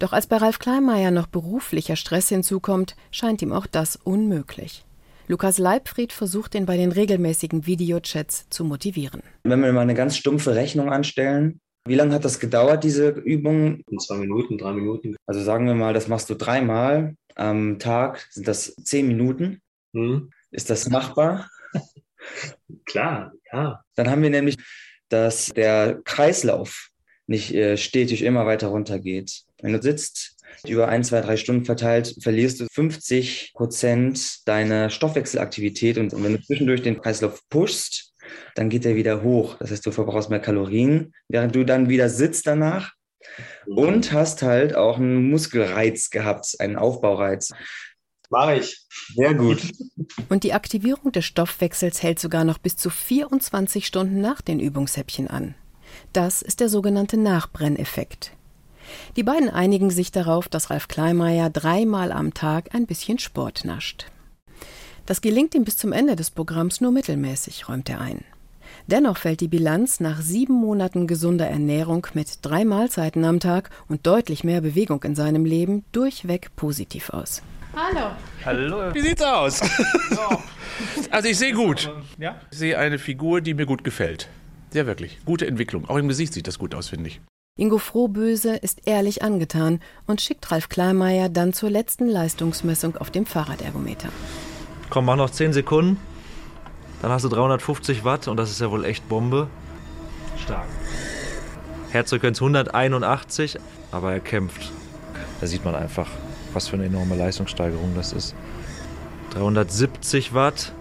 Doch 0.00 0.12
als 0.12 0.26
bei 0.26 0.38
Ralf 0.38 0.58
Kleinmeier 0.58 1.12
noch 1.12 1.28
beruflicher 1.28 1.94
Stress 1.94 2.28
hinzukommt, 2.28 2.96
scheint 3.12 3.40
ihm 3.40 3.52
auch 3.52 3.68
das 3.68 3.94
unmöglich. 3.94 4.84
Lukas 5.28 5.58
Leibfried 5.58 6.12
versucht 6.12 6.56
ihn 6.56 6.66
bei 6.66 6.76
den 6.76 6.90
regelmäßigen 6.90 7.66
Videochats 7.66 8.48
zu 8.50 8.64
motivieren. 8.64 9.22
Wenn 9.44 9.60
wir 9.60 9.72
mal 9.72 9.82
eine 9.82 9.94
ganz 9.94 10.16
stumpfe 10.16 10.56
Rechnung 10.56 10.90
anstellen, 10.90 11.60
wie 11.86 11.94
lange 11.94 12.12
hat 12.12 12.24
das 12.24 12.40
gedauert, 12.40 12.82
diese 12.82 13.10
Übung? 13.10 13.80
In 13.88 14.00
zwei 14.00 14.16
Minuten, 14.16 14.58
drei 14.58 14.72
Minuten. 14.72 15.14
Also 15.24 15.40
sagen 15.40 15.66
wir 15.66 15.74
mal, 15.74 15.94
das 15.94 16.08
machst 16.08 16.28
du 16.30 16.34
dreimal 16.34 17.14
am 17.36 17.78
Tag, 17.78 18.26
sind 18.32 18.48
das 18.48 18.74
zehn 18.82 19.06
Minuten. 19.06 19.60
Hm. 19.94 20.32
Ist 20.50 20.68
das 20.68 20.90
machbar? 20.90 21.48
Klar, 22.86 23.32
ja. 23.54 23.84
Dann 23.94 24.10
haben 24.10 24.22
wir 24.22 24.30
nämlich, 24.30 24.56
dass 25.08 25.46
der 25.48 26.00
Kreislauf 26.04 26.88
nicht 27.26 27.54
äh, 27.54 27.76
stetig 27.76 28.22
immer 28.22 28.46
weiter 28.46 28.68
runter 28.68 28.98
geht. 28.98 29.42
Wenn 29.62 29.72
du 29.72 29.82
sitzt 29.82 30.36
Über 30.66 30.88
ein, 30.88 31.02
zwei, 31.04 31.20
drei 31.20 31.36
Stunden 31.36 31.64
verteilt 31.64 32.16
verlierst 32.22 32.60
du 32.60 32.66
50 32.72 33.52
Prozent 33.54 34.46
deiner 34.46 34.90
Stoffwechselaktivität 34.90 35.98
und 35.98 36.12
wenn 36.12 36.32
du 36.32 36.42
zwischendurch 36.42 36.82
den 36.82 37.00
Kreislauf 37.00 37.40
pushst, 37.48 38.14
dann 38.54 38.70
geht 38.70 38.86
er 38.86 38.94
wieder 38.94 39.22
hoch. 39.22 39.56
Das 39.58 39.70
heißt, 39.70 39.84
du 39.84 39.90
verbrauchst 39.90 40.30
mehr 40.30 40.40
Kalorien, 40.40 41.12
während 41.28 41.54
du 41.54 41.64
dann 41.64 41.88
wieder 41.88 42.08
sitzt 42.08 42.46
danach 42.46 42.92
und 43.66 44.12
hast 44.12 44.42
halt 44.42 44.74
auch 44.74 44.98
einen 44.98 45.30
Muskelreiz 45.30 46.10
gehabt, 46.10 46.54
einen 46.58 46.76
Aufbaureiz. 46.76 47.50
Mache 48.30 48.56
ich. 48.56 48.86
Sehr 49.14 49.34
gut. 49.34 49.60
Und 50.28 50.44
die 50.44 50.54
Aktivierung 50.54 51.12
des 51.12 51.24
Stoffwechsels 51.24 52.02
hält 52.02 52.18
sogar 52.18 52.44
noch 52.44 52.58
bis 52.58 52.76
zu 52.76 52.90
24 52.90 53.86
Stunden 53.86 54.20
nach 54.20 54.40
den 54.40 54.60
Übungshäppchen 54.60 55.28
an. 55.28 55.54
Das 56.12 56.42
ist 56.42 56.60
der 56.60 56.68
sogenannte 56.68 57.16
Nachbrenneffekt. 57.16 58.32
Die 59.16 59.22
beiden 59.22 59.48
einigen 59.48 59.90
sich 59.90 60.12
darauf, 60.12 60.48
dass 60.48 60.70
Ralf 60.70 60.88
Kleinmeier 60.88 61.50
dreimal 61.50 62.12
am 62.12 62.34
Tag 62.34 62.74
ein 62.74 62.86
bisschen 62.86 63.18
Sport 63.18 63.64
nascht. 63.64 64.06
Das 65.06 65.20
gelingt 65.20 65.54
ihm 65.54 65.64
bis 65.64 65.76
zum 65.76 65.92
Ende 65.92 66.16
des 66.16 66.30
Programms 66.30 66.80
nur 66.80 66.92
mittelmäßig, 66.92 67.68
räumt 67.68 67.88
er 67.90 68.00
ein. 68.00 68.24
Dennoch 68.86 69.18
fällt 69.18 69.40
die 69.40 69.48
Bilanz 69.48 70.00
nach 70.00 70.20
sieben 70.20 70.54
Monaten 70.54 71.06
gesunder 71.06 71.46
Ernährung 71.46 72.06
mit 72.14 72.38
drei 72.42 72.64
Mahlzeiten 72.64 73.24
am 73.24 73.40
Tag 73.40 73.70
und 73.88 74.06
deutlich 74.06 74.44
mehr 74.44 74.60
Bewegung 74.60 75.02
in 75.04 75.14
seinem 75.14 75.44
Leben 75.44 75.84
durchweg 75.92 76.54
positiv 76.56 77.10
aus. 77.10 77.42
Hallo. 77.76 78.10
Hallo. 78.44 78.94
Wie 78.94 79.00
sieht's 79.00 79.22
aus? 79.22 79.60
Also 81.10 81.28
ich 81.28 81.38
sehe 81.38 81.52
gut. 81.52 81.90
Ja? 82.18 82.40
Ich 82.50 82.58
sehe 82.58 82.78
eine 82.78 82.98
Figur, 82.98 83.40
die 83.40 83.54
mir 83.54 83.66
gut 83.66 83.84
gefällt. 83.84 84.28
Sehr 84.70 84.86
wirklich. 84.86 85.18
Gute 85.24 85.46
Entwicklung. 85.46 85.88
Auch 85.88 85.96
im 85.96 86.08
Gesicht 86.08 86.34
sieht 86.34 86.46
das 86.46 86.58
gut 86.58 86.74
aus, 86.74 86.88
finde 86.88 87.08
ich. 87.08 87.20
Ingo 87.56 87.78
Frohböse 87.78 88.56
ist 88.56 88.82
ehrlich 88.86 89.22
angetan 89.22 89.80
und 90.06 90.20
schickt 90.20 90.50
Ralf 90.50 90.68
Kleinmeier 90.68 91.28
dann 91.28 91.52
zur 91.52 91.70
letzten 91.70 92.08
Leistungsmessung 92.08 92.96
auf 92.96 93.10
dem 93.10 93.26
Fahrradergometer. 93.26 94.08
Komm, 94.90 95.04
mach 95.04 95.16
noch 95.16 95.30
10 95.30 95.52
Sekunden. 95.52 96.00
Dann 97.02 97.12
hast 97.12 97.24
du 97.24 97.28
350 97.28 98.04
Watt 98.04 98.26
und 98.28 98.36
das 98.36 98.50
ist 98.50 98.60
ja 98.60 98.70
wohl 98.70 98.84
echt 98.84 99.08
Bombe. 99.08 99.48
Stark. 100.42 100.66
Herzfrequenz 101.90 102.40
181, 102.40 103.58
aber 103.92 104.12
er 104.12 104.20
kämpft. 104.20 104.72
Da 105.40 105.46
sieht 105.46 105.64
man 105.64 105.76
einfach, 105.76 106.08
was 106.54 106.68
für 106.68 106.76
eine 106.76 106.86
enorme 106.86 107.16
Leistungssteigerung 107.16 107.92
das 107.94 108.12
ist. 108.12 108.34
370 109.30 110.34
Watt. 110.34 110.72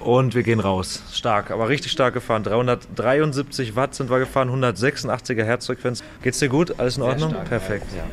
Und 0.00 0.34
wir 0.34 0.42
gehen 0.42 0.60
raus. 0.60 1.02
Stark, 1.12 1.50
aber 1.50 1.68
richtig 1.68 1.92
stark 1.92 2.14
gefahren. 2.14 2.42
373 2.42 3.76
Watt 3.76 3.94
sind 3.94 4.08
wir 4.08 4.18
gefahren, 4.18 4.48
186er 4.48 5.44
Herzfrequenz. 5.44 6.02
Geht's 6.22 6.38
dir 6.38 6.48
gut? 6.48 6.80
Alles 6.80 6.96
in 6.96 7.02
Ordnung? 7.02 7.34
Perfekt. 7.44 7.86
Ja. 7.94 8.04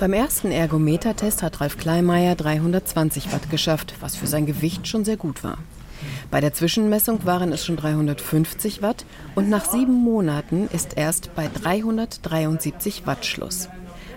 Beim 0.00 0.12
ersten 0.12 0.50
Ergometertest 0.50 1.42
hat 1.42 1.60
Ralf 1.60 1.78
Kleinmeier 1.78 2.34
320 2.34 3.32
Watt 3.32 3.48
geschafft, 3.48 3.94
was 4.00 4.16
für 4.16 4.26
sein 4.26 4.44
Gewicht 4.44 4.88
schon 4.88 5.04
sehr 5.04 5.16
gut 5.16 5.44
war. 5.44 5.58
Bei 6.30 6.40
der 6.40 6.52
Zwischenmessung 6.52 7.24
waren 7.24 7.52
es 7.52 7.64
schon 7.64 7.76
350 7.76 8.82
Watt 8.82 9.06
und 9.34 9.48
nach 9.48 9.64
sieben 9.64 9.94
Monaten 9.94 10.68
ist 10.72 10.96
erst 10.96 11.34
bei 11.34 11.48
373 11.48 13.06
Watt 13.06 13.24
Schluss. 13.24 13.68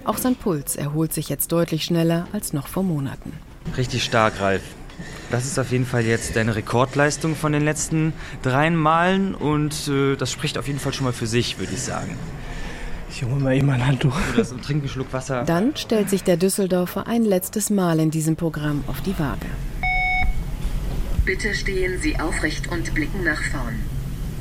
Auch 0.10 0.18
sein 0.18 0.36
Puls 0.36 0.76
erholt 0.76 1.14
sich 1.14 1.30
jetzt 1.30 1.52
deutlich 1.52 1.84
schneller 1.84 2.28
als 2.34 2.52
noch 2.52 2.68
vor 2.68 2.82
Monaten. 2.82 3.32
Richtig 3.78 4.04
stark, 4.04 4.42
Ralf. 4.42 4.64
Das 5.30 5.46
ist 5.46 5.60
auf 5.60 5.72
jeden 5.72 5.86
Fall 5.86 6.04
jetzt 6.04 6.36
deine 6.36 6.56
Rekordleistung 6.56 7.36
von 7.36 7.52
den 7.52 7.64
letzten 7.64 8.14
dreien 8.42 8.76
Malen 8.76 9.36
und 9.36 9.88
äh, 9.88 10.16
das 10.16 10.32
spricht 10.32 10.58
auf 10.58 10.66
jeden 10.66 10.80
Fall 10.80 10.94
schon 10.94 11.04
mal 11.04 11.14
für 11.14 11.28
sich, 11.28 11.60
würde 11.60 11.74
ich 11.74 11.84
sagen. 11.84 12.18
Ich 13.12 13.24
hole 13.24 13.40
mal 13.40 13.56
eben 13.56 13.68
mein 13.68 13.86
Handtuch. 13.86 14.20
Du 14.32 14.38
das 14.38 14.52
und 14.52 14.66
trink 14.66 14.82
einen 14.82 14.90
Schluck 14.90 15.14
Wasser. 15.14 15.44
Dann 15.44 15.76
stellt 15.76 16.10
sich 16.10 16.24
der 16.24 16.38
Düsseldorfer 16.38 17.06
ein 17.06 17.24
letztes 17.24 17.70
Mal 17.70 18.00
in 18.00 18.10
diesem 18.10 18.36
Programm 18.36 18.84
auf 18.88 19.02
die 19.02 19.14
Waage. 19.20 19.46
Bitte 21.24 21.54
stehen 21.54 22.02
Sie 22.02 22.20
aufrecht 22.20 22.72
und 22.72 22.96
blicken 22.96 23.24
nach 23.24 23.44
vorn. 23.52 23.76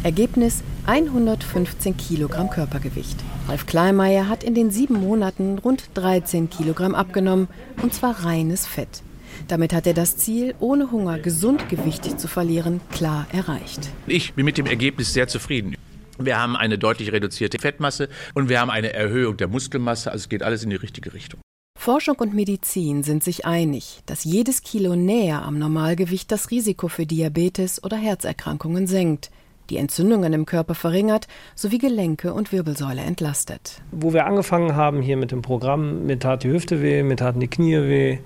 Ergebnis 0.04 0.62
115 0.86 1.96
Kilogramm 1.96 2.50
Körpergewicht. 2.50 3.16
Ralf 3.48 3.66
Kleinmeier 3.66 4.28
hat 4.28 4.44
in 4.44 4.54
den 4.54 4.70
sieben 4.70 4.94
Monaten 4.94 5.58
rund 5.58 5.90
13 5.94 6.48
Kilogramm 6.50 6.94
abgenommen, 6.94 7.48
und 7.82 7.92
zwar 7.92 8.24
reines 8.24 8.64
Fett. 8.64 9.02
Damit 9.48 9.72
hat 9.72 9.88
er 9.88 9.94
das 9.94 10.16
Ziel, 10.16 10.54
ohne 10.60 10.92
Hunger 10.92 11.18
gesund 11.18 11.68
Gewicht 11.68 12.20
zu 12.20 12.28
verlieren, 12.28 12.80
klar 12.92 13.26
erreicht. 13.32 13.90
Ich 14.06 14.34
bin 14.34 14.44
mit 14.44 14.56
dem 14.56 14.66
Ergebnis 14.66 15.12
sehr 15.12 15.26
zufrieden. 15.26 15.74
Wir 16.16 16.40
haben 16.40 16.56
eine 16.56 16.78
deutlich 16.78 17.10
reduzierte 17.10 17.58
Fettmasse 17.58 18.08
und 18.34 18.48
wir 18.48 18.60
haben 18.60 18.70
eine 18.70 18.92
Erhöhung 18.92 19.36
der 19.36 19.48
Muskelmasse. 19.48 20.12
Also 20.12 20.24
es 20.24 20.28
geht 20.28 20.44
alles 20.44 20.62
in 20.62 20.70
die 20.70 20.76
richtige 20.76 21.12
Richtung. 21.12 21.40
Forschung 21.76 22.16
und 22.16 22.34
Medizin 22.34 23.02
sind 23.02 23.24
sich 23.24 23.46
einig, 23.46 24.00
dass 24.06 24.24
jedes 24.24 24.62
Kilo 24.62 24.94
näher 24.94 25.42
am 25.42 25.58
Normalgewicht 25.58 26.30
das 26.30 26.50
Risiko 26.50 26.88
für 26.88 27.06
Diabetes 27.06 27.82
oder 27.82 27.96
Herzerkrankungen 27.96 28.86
senkt, 28.86 29.30
die 29.70 29.76
Entzündungen 29.76 30.32
im 30.32 30.46
Körper 30.46 30.74
verringert 30.74 31.26
sowie 31.54 31.78
Gelenke 31.78 32.32
und 32.32 32.52
Wirbelsäule 32.52 33.02
entlastet. 33.02 33.82
Wo 33.90 34.12
wir 34.12 34.26
angefangen 34.26 34.76
haben 34.76 35.02
hier 35.02 35.16
mit 35.16 35.30
dem 35.30 35.42
Programm, 35.42 36.06
mir 36.06 36.18
tat 36.18 36.42
die 36.44 36.50
Hüfte 36.50 36.82
weh, 36.82 37.02
mir 37.02 37.16
taten 37.16 37.40
die 37.40 37.48
Knie 37.48 37.76
weh. 37.82 38.18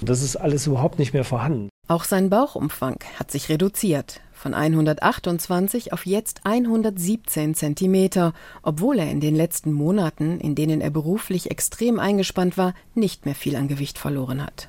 Das 0.00 0.22
ist 0.22 0.36
alles 0.36 0.66
überhaupt 0.66 0.98
nicht 0.98 1.12
mehr 1.12 1.24
vorhanden. 1.24 1.68
Auch 1.88 2.04
sein 2.04 2.28
Bauchumfang 2.30 2.98
hat 3.18 3.30
sich 3.30 3.48
reduziert, 3.48 4.20
von 4.38 4.54
128 4.54 5.92
auf 5.92 6.06
jetzt 6.06 6.42
117 6.44 7.54
Zentimeter, 7.54 8.32
obwohl 8.62 8.98
er 8.98 9.10
in 9.10 9.20
den 9.20 9.34
letzten 9.34 9.72
Monaten, 9.72 10.38
in 10.38 10.54
denen 10.54 10.80
er 10.80 10.90
beruflich 10.90 11.50
extrem 11.50 11.98
eingespannt 11.98 12.56
war, 12.56 12.74
nicht 12.94 13.26
mehr 13.26 13.34
viel 13.34 13.56
an 13.56 13.68
Gewicht 13.68 13.98
verloren 13.98 14.42
hat. 14.42 14.68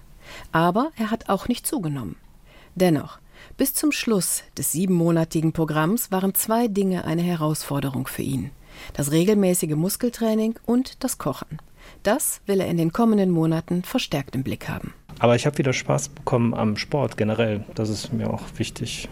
Aber 0.52 0.92
er 0.98 1.12
hat 1.12 1.30
auch 1.30 1.48
nicht 1.48 1.68
zugenommen. 1.68 2.16
Dennoch, 2.76 3.20
bis 3.58 3.74
zum 3.74 3.92
Schluss 3.92 4.44
des 4.58 4.72
siebenmonatigen 4.72 5.54
Programms 5.54 6.12
waren 6.12 6.34
zwei 6.34 6.68
Dinge 6.68 7.06
eine 7.06 7.22
Herausforderung 7.22 8.08
für 8.08 8.22
ihn. 8.22 8.52
Das 8.94 9.12
regelmäßige 9.12 9.76
Muskeltraining 9.76 10.56
und 10.66 11.04
das 11.04 11.18
Kochen. 11.18 11.60
Das 12.04 12.42
will 12.46 12.62
er 12.62 12.68
in 12.68 12.78
den 12.78 12.94
kommenden 12.94 13.32
Monaten 13.32 13.84
verstärkt 13.84 14.36
im 14.36 14.44
Blick 14.44 14.70
haben. 14.70 14.94
Aber 15.20 15.36
ich 15.36 15.46
habe 15.46 15.58
wieder 15.58 15.74
Spaß 15.74 16.10
bekommen 16.10 16.54
am 16.54 16.78
Sport 16.78 17.18
generell. 17.18 17.66
Das 17.76 17.90
ist 17.90 18.14
mir 18.14 18.30
auch 18.30 18.44
wichtig. 18.56 19.10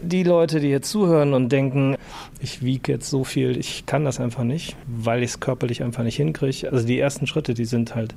Die 0.00 0.22
Leute, 0.22 0.60
die 0.60 0.68
jetzt 0.68 0.90
zuhören 0.90 1.34
und 1.34 1.50
denken, 1.50 1.96
ich 2.40 2.62
wiege 2.62 2.92
jetzt 2.92 3.10
so 3.10 3.24
viel, 3.24 3.58
ich 3.58 3.84
kann 3.84 4.04
das 4.04 4.20
einfach 4.20 4.44
nicht, 4.44 4.76
weil 4.86 5.22
ich 5.22 5.30
es 5.30 5.40
körperlich 5.40 5.82
einfach 5.82 6.04
nicht 6.04 6.16
hinkriege. 6.16 6.70
Also 6.70 6.86
die 6.86 6.98
ersten 6.98 7.26
Schritte, 7.26 7.52
die 7.52 7.64
sind 7.64 7.94
halt 7.94 8.14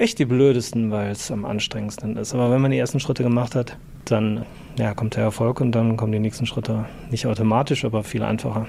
echt 0.00 0.18
die 0.18 0.24
blödesten, 0.24 0.90
weil 0.90 1.10
es 1.10 1.30
am 1.30 1.44
anstrengendsten 1.44 2.16
ist. 2.16 2.34
Aber 2.34 2.50
wenn 2.50 2.60
man 2.60 2.70
die 2.70 2.78
ersten 2.78 3.00
Schritte 3.00 3.22
gemacht 3.22 3.54
hat, 3.54 3.76
dann 4.06 4.46
ja, 4.78 4.94
kommt 4.94 5.16
der 5.16 5.24
Erfolg 5.24 5.60
und 5.60 5.72
dann 5.72 5.96
kommen 5.96 6.12
die 6.12 6.18
nächsten 6.18 6.46
Schritte 6.46 6.86
nicht 7.10 7.26
automatisch, 7.26 7.84
aber 7.84 8.02
viel 8.02 8.22
einfacher. 8.22 8.66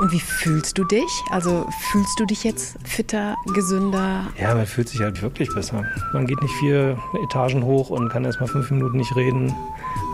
Und 0.00 0.10
wie 0.10 0.20
fühlst 0.20 0.76
du 0.76 0.84
dich? 0.84 1.22
Also 1.30 1.66
fühlst 1.90 2.18
du 2.18 2.26
dich 2.26 2.42
jetzt 2.42 2.76
fitter, 2.84 3.36
gesünder? 3.54 4.26
Ja, 4.38 4.54
man 4.54 4.66
fühlt 4.66 4.88
sich 4.88 5.00
halt 5.00 5.22
wirklich 5.22 5.48
besser. 5.54 5.84
Man 6.12 6.26
geht 6.26 6.42
nicht 6.42 6.54
vier 6.54 6.98
Etagen 7.22 7.64
hoch 7.64 7.90
und 7.90 8.08
kann 8.08 8.24
erst 8.24 8.40
mal 8.40 8.48
fünf 8.48 8.70
Minuten 8.70 8.96
nicht 8.96 9.14
reden. 9.14 9.54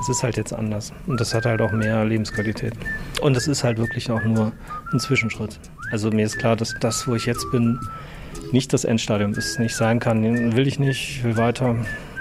Es 0.03 0.09
ist 0.09 0.23
halt 0.23 0.37
jetzt 0.37 0.53
anders. 0.53 0.93
Und 1.07 1.21
das 1.21 1.35
hat 1.35 1.47
halt 1.47 1.63
auch 1.63 1.73
mehr 1.73 2.05
Lebensqualität. 2.05 2.75
Und 3.23 3.37
es 3.37 3.49
ist 3.49 3.65
halt 3.65 3.79
wirklich 3.79 4.11
auch 4.11 4.23
nur 4.23 4.53
ein 4.93 5.01
Zwischenschritt. 5.01 5.59
Also 5.91 6.11
mir 6.11 6.27
ist 6.27 6.39
klar, 6.39 6.57
dass 6.57 6.75
das, 6.81 7.09
wo 7.09 7.15
ich 7.15 7.25
jetzt 7.25 7.51
bin, 7.51 7.81
nicht 8.53 8.73
das 8.73 8.85
Endstadium 8.85 9.33
ist, 9.33 9.59
nicht 9.59 9.75
sein 9.75 9.99
kann. 9.99 10.23
Will 10.57 10.67
ich 10.67 10.79
nicht, 10.79 11.17
ich 11.17 11.25
will 11.25 11.37
weiter. 11.37 11.75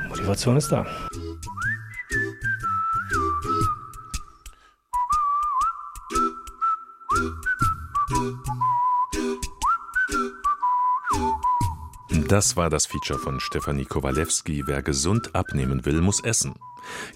Motivation 0.10 0.58
ist 0.58 0.72
da. 0.72 0.86
Das 12.40 12.56
war 12.56 12.70
das 12.70 12.86
Feature 12.86 13.20
von 13.20 13.42
Stefanie 13.42 13.84
Kowalewski. 13.84 14.64
Wer 14.66 14.82
gesund 14.82 15.36
abnehmen 15.36 15.84
will, 15.84 16.00
muss 16.00 16.24
essen. 16.24 16.56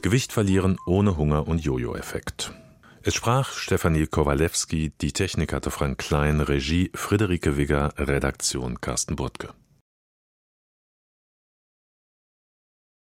Gewicht 0.02 0.34
verlieren 0.34 0.78
ohne 0.86 1.16
Hunger 1.16 1.48
und 1.48 1.64
Jojo-Effekt. 1.64 2.52
Es 3.04 3.16
sprach 3.16 3.54
Stefanie 3.54 4.06
Kowalewski, 4.06 4.92
die 5.00 5.14
Technik 5.14 5.54
hatte 5.54 5.72
Frank 5.72 5.98
Klein, 5.98 6.42
Regie 6.42 6.92
Friederike 6.94 7.56
Wigger, 7.56 7.94
Redaktion 7.98 8.82
Carsten 8.82 9.16
Burtke. 9.16 9.54